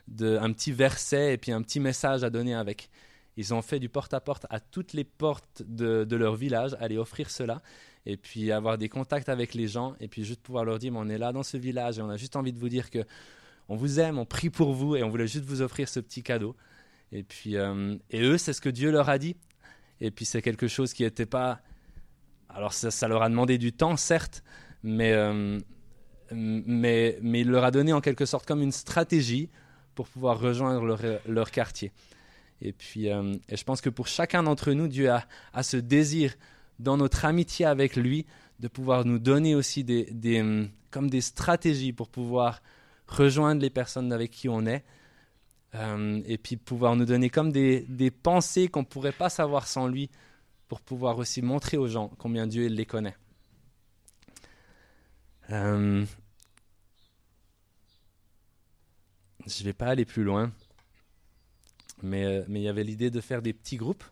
de, 0.09 0.39
un 0.39 0.53
petit 0.53 0.73
verset 0.73 1.35
et 1.35 1.39
puis 1.39 1.53
un 1.53 1.63
petit 1.63 1.81
message 1.81 2.25
à 2.25 2.31
donner 2.31 2.55
avec. 2.55 2.91
Ils 3.37 3.55
ont 3.55 3.63
fait 3.63 3.79
du 3.79 3.89
porte-à-porte 3.89 4.47
-à, 4.51 4.61
toutes 4.71 4.93
les 4.93 5.05
portes 5.05 5.63
de, 5.67 6.17
leur 6.17 6.37
village, 6.37 6.77
aller 6.81 6.99
offrir 6.99 7.31
cela, 7.31 7.63
et 8.05 8.17
puis 8.17 8.53
avoir 8.53 8.77
des 8.79 8.89
contacts 8.89 9.29
avec 9.29 9.55
les 9.55 9.69
gens, 9.69 9.95
et 10.01 10.09
puis 10.09 10.25
juste 10.25 10.43
pouvoir 10.43 10.65
leur 10.65 10.79
dire, 10.79 10.93
on 10.95 11.09
est 11.09 11.19
là 11.19 11.33
dans 11.33 11.43
ce 11.43 11.57
village, 11.57 11.99
et 11.99 12.03
on 12.03 12.11
a 12.11 12.17
juste 12.17 12.37
envie 12.37 12.53
de 12.53 12.59
vous 12.59 12.69
dire 12.69 12.91
que 12.91 13.05
on 13.69 13.77
vous 13.77 14.01
aime, 14.01 14.19
on 14.19 14.27
prie 14.27 14.51
pour 14.51 14.75
vous, 14.75 14.97
et 14.97 15.03
on 15.03 15.09
voulait 15.09 15.27
juste 15.27 15.45
vous 15.45 15.63
offrir 15.63 15.89
ce 15.89 16.01
petit 16.01 16.23
cadeau. 16.23 16.57
Et 17.11 17.23
puis, 17.23 17.57
euh, 17.57 17.97
et 18.11 18.23
eux, 18.23 18.39
c'est 18.39 18.53
ce 18.53 18.61
que 18.61 18.69
Dieu 18.69 18.91
leur 18.91 19.09
a 19.09 19.19
dit. 19.19 19.37
Et 20.01 20.11
puis 20.11 20.25
c'est 20.25 20.43
quelque 20.43 20.69
chose 20.69 20.93
qui 20.93 21.05
n'était 21.05 21.27
pas... 21.27 21.61
Alors 22.55 22.73
ça, 22.73 23.09
leur 23.09 23.23
a 23.23 23.29
demandé 23.29 23.59
du 23.59 23.73
temps, 23.73 23.97
certes, 23.97 24.43
mais, 24.83 25.13
euh, 25.13 25.59
mais, 26.31 27.19
mais 27.23 27.41
il 27.41 27.49
leur 27.49 27.65
a 27.65 27.71
donné 27.71 27.93
en 27.93 28.01
quelque 28.01 28.27
sorte 28.27 28.47
comme 28.47 28.63
une 28.63 28.73
stratégie 28.73 29.49
pour 29.95 30.09
pouvoir 30.09 30.39
rejoindre 30.39 30.85
leur, 30.85 31.01
leur 31.27 31.51
quartier. 31.51 31.93
Et 32.61 32.73
puis 32.73 33.11
euh, 33.11 33.35
et 33.49 33.57
je 33.57 33.65
pense 33.65 33.81
que 33.81 33.91
pour 33.91 34.07
chacun 34.07 34.43
d'entre 34.43 34.73
nous, 34.73 34.89
Dieu 34.89 35.11
a, 35.11 35.25
a, 35.53 35.63
ce 35.63 35.77
désir 35.77 36.35
dans 36.79 36.97
notre 36.97 37.25
amitié 37.25 37.67
avec 37.67 37.97
lui 37.97 38.27
de 38.61 38.69
pouvoir 38.69 39.05
nous 39.05 39.19
donner 39.19 39.55
aussi 39.55 39.83
des, 39.83 40.05
des, 40.13 40.69
comme 40.91 41.11
des 41.11 41.21
stratégies 41.21 41.93
pour 41.93 42.09
pouvoir 42.09 42.63
rejoindre 43.09 43.61
les 43.61 43.71
personnes 43.71 44.13
avec 44.13 44.31
qui 44.31 44.49
on 44.49 44.65
est 44.67 44.85
euh, 45.75 46.21
et 46.27 46.39
puis 46.39 46.57
pouvoir 46.57 46.97
nous 46.97 47.05
donner 47.05 47.31
comme 47.31 47.51
des, 47.51 47.85
des 47.89 48.11
pensées 48.11 48.69
qu'on 48.69 48.81
ne 48.81 48.87
pourrait 48.87 49.13
pas 49.13 49.29
savoir 49.29 49.67
sans 49.67 49.89
lui 49.89 50.11
pour 50.73 50.81
pouvoir 50.81 51.19
aussi 51.19 51.43
montrer 51.43 51.77
aux 51.77 51.87
gens 51.87 52.11
combien 52.17 52.47
Dieu 52.47 52.67
les 52.67 52.87
connaît. 52.87 53.15
Euh, 55.51 56.07
je 59.47 59.61
ne 59.61 59.65
vais 59.67 59.75
pas 59.75 59.89
aller 59.89 60.07
plus 60.07 60.25
loin, 60.25 60.51
mais, 62.03 62.25
euh, 62.25 62.45
mais 62.49 62.61
il 62.61 62.63
y 62.63 62.69
avait 62.69 62.85
l'idée 62.85 63.11
de 63.11 63.21
faire 63.21 63.43
des 63.43 63.53
petits 63.53 63.77
groupes. 63.77 64.03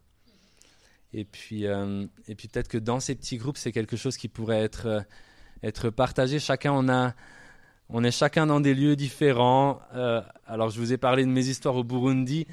Et 1.15 1.25
puis, 1.25 1.65
et 1.65 2.35
puis 2.37 2.47
peut-être 2.47 2.69
que 2.69 2.77
dans 2.77 3.01
ces 3.01 3.15
petits 3.15 3.39
groupes, 3.39 3.57
c'est 3.57 3.73
quelque 3.73 3.97
chose 3.97 4.19
qui 4.19 4.29
pourrait 4.29 4.61
être, 4.61 5.07
être 5.63 5.89
partagé. 5.89 6.39
Chacun 6.41 6.73
en 6.73 6.91
a 6.91 7.15
on 7.93 8.05
est 8.05 8.13
chacun 8.13 8.47
dans 8.47 8.61
des 8.61 8.75
lieux 8.75 8.97
différents. 8.97 9.81
Euh, 9.95 10.21
alors, 10.47 10.71
je 10.71 10.79
vous 10.79 10.93
ai 10.93 10.99
parlé 10.99 11.25
de 11.25 11.31
mes 11.31 11.49
histoires 11.49 11.75
au 11.75 11.85
Burundi, 11.85 12.47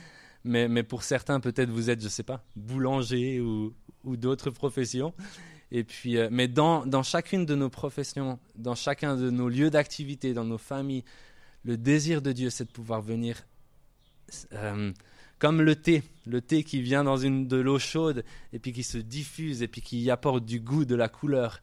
mais, 0.48 0.84
pour 0.84 1.04
certains, 1.04 1.40
peut-être 1.40 1.70
vous 1.70 1.90
êtes, 1.90 2.00
je 2.00 2.06
ne 2.06 2.10
sais 2.10 2.24
pas, 2.24 2.44
boulanger 2.56 3.40
ou, 3.42 3.74
d'autres 4.06 4.52
professions. 4.52 5.14
Et 5.70 5.84
puis, 5.84 6.18
euh, 6.18 6.30
mais 6.32 6.48
dans, 6.48 6.86
dans 6.86 7.04
chacune 7.04 7.46
de 7.46 7.54
nos 7.54 7.70
professions, 7.70 8.40
dans 8.56 8.76
chacun 8.76 9.18
de 9.18 9.30
nos 9.30 9.50
lieux 9.50 9.70
d'activité, 9.70 10.34
dans 10.34 10.46
nos 10.46 10.58
familles, 10.58 11.04
le 11.66 11.76
désir 11.76 12.22
de 12.22 12.32
Dieu, 12.32 12.50
c'est 12.50 12.64
de 12.64 12.72
pouvoir 12.72 13.02
venir 13.02 13.46
euh, 14.54 14.94
comme 15.40 15.62
le 15.62 15.76
thé, 15.76 16.04
le 16.26 16.42
thé 16.42 16.64
qui 16.64 16.82
vient 16.82 17.04
dans 17.04 17.18
une, 17.18 17.48
de 17.48 17.58
l'eau 17.58 17.80
chaude 17.80 18.24
et 18.54 18.60
puis 18.60 18.72
qui 18.72 18.84
se 18.84 18.98
diffuse 18.98 19.62
et 19.62 19.68
puis 19.68 19.82
qui 19.82 20.10
apporte 20.10 20.46
du 20.46 20.60
goût, 20.60 20.86
de 20.86 20.96
la 20.96 21.10
couleur. 21.10 21.62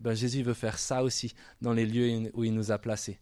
Ben, 0.00 0.14
Jésus 0.14 0.42
veut 0.42 0.54
faire 0.54 0.78
ça 0.78 1.02
aussi 1.02 1.34
dans 1.62 1.72
les 1.72 1.86
lieux 1.86 2.30
où 2.34 2.44
il 2.44 2.54
nous 2.54 2.70
a 2.70 2.78
placés. 2.78 3.18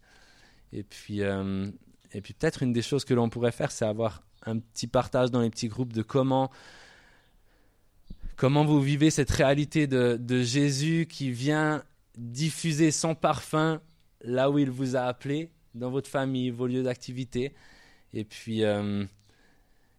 Et 0.73 0.83
puis, 0.83 1.23
euh, 1.23 1.71
et 2.13 2.21
puis 2.21 2.35
peut-être 2.35 2.63
une 2.63 2.73
des 2.73 2.83
choses 2.83 3.05
que 3.05 3.15
l'on 3.15 3.29
pourrait 3.29 3.53
faire, 3.53 3.71
c'est 3.71 3.85
avoir 3.85 4.23
un 4.47 4.59
petit 4.59 4.87
partage 4.87 5.31
dans 5.31 5.41
les 5.41 5.51
petits 5.51 5.69
groupes 5.69 5.93
de 5.93 6.03
comment, 6.03 6.51
comment 8.37 8.65
vous 8.65 8.81
vivez 8.81 9.11
cette 9.11 9.31
réalité 9.31 9.87
de, 9.87 10.17
de 10.21 10.43
Jésus 10.43 11.07
qui 11.09 11.31
vient 11.31 11.83
diffuser 12.17 12.91
son 12.91 13.15
parfum 13.15 13.81
là 14.23 14.51
où 14.51 14.59
il 14.59 14.71
vous 14.71 14.97
a 14.97 15.03
appelé, 15.03 15.51
dans 15.75 15.91
votre 15.91 16.09
famille, 16.09 16.51
vos 16.51 16.67
lieux 16.67 16.83
d'activité. 16.83 17.53
Et 18.13 18.25
puis, 18.25 18.65
euh, 18.65 19.05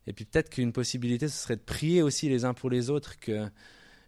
et 0.08 0.14
puis 0.14 0.26
peut-être 0.26 0.50
qu'une 0.50 0.72
possibilité, 0.72 1.28
ce 1.28 1.38
serait 1.38 1.58
de 1.58 1.62
prier 1.62 2.02
aussi 2.02 2.30
les 2.30 2.46
uns 2.46 2.54
pour 2.54 2.70
les 2.70 2.90
autres, 2.90 3.20
que, 3.20 3.48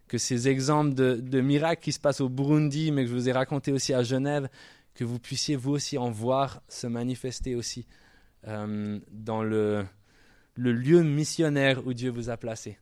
que 0.08 0.18
ces 0.18 0.48
exemples 0.48 0.94
de, 0.94 1.14
de 1.14 1.40
miracles 1.40 1.82
qui 1.82 1.92
se 1.92 2.00
passent 2.00 2.20
au 2.20 2.28
Burundi, 2.28 2.90
mais 2.90 3.04
que 3.04 3.10
je 3.10 3.14
vous 3.14 3.28
ai 3.28 3.32
raconté 3.32 3.72
aussi 3.72 3.92
à 3.92 4.02
Genève, 4.02 4.48
que 4.94 5.04
vous 5.04 5.18
puissiez 5.18 5.56
vous 5.56 5.72
aussi 5.72 5.98
en 5.98 6.10
voir 6.10 6.62
se 6.68 6.86
manifester 6.86 7.54
aussi 7.54 7.86
euh, 8.46 8.98
dans 9.10 9.42
le, 9.42 9.84
le 10.58 10.72
lieu 10.72 11.04
missionnaire 11.04 11.86
où 11.86 11.94
Dieu 11.94 12.10
vous 12.10 12.30
a 12.30 12.36
placé. 12.36 12.78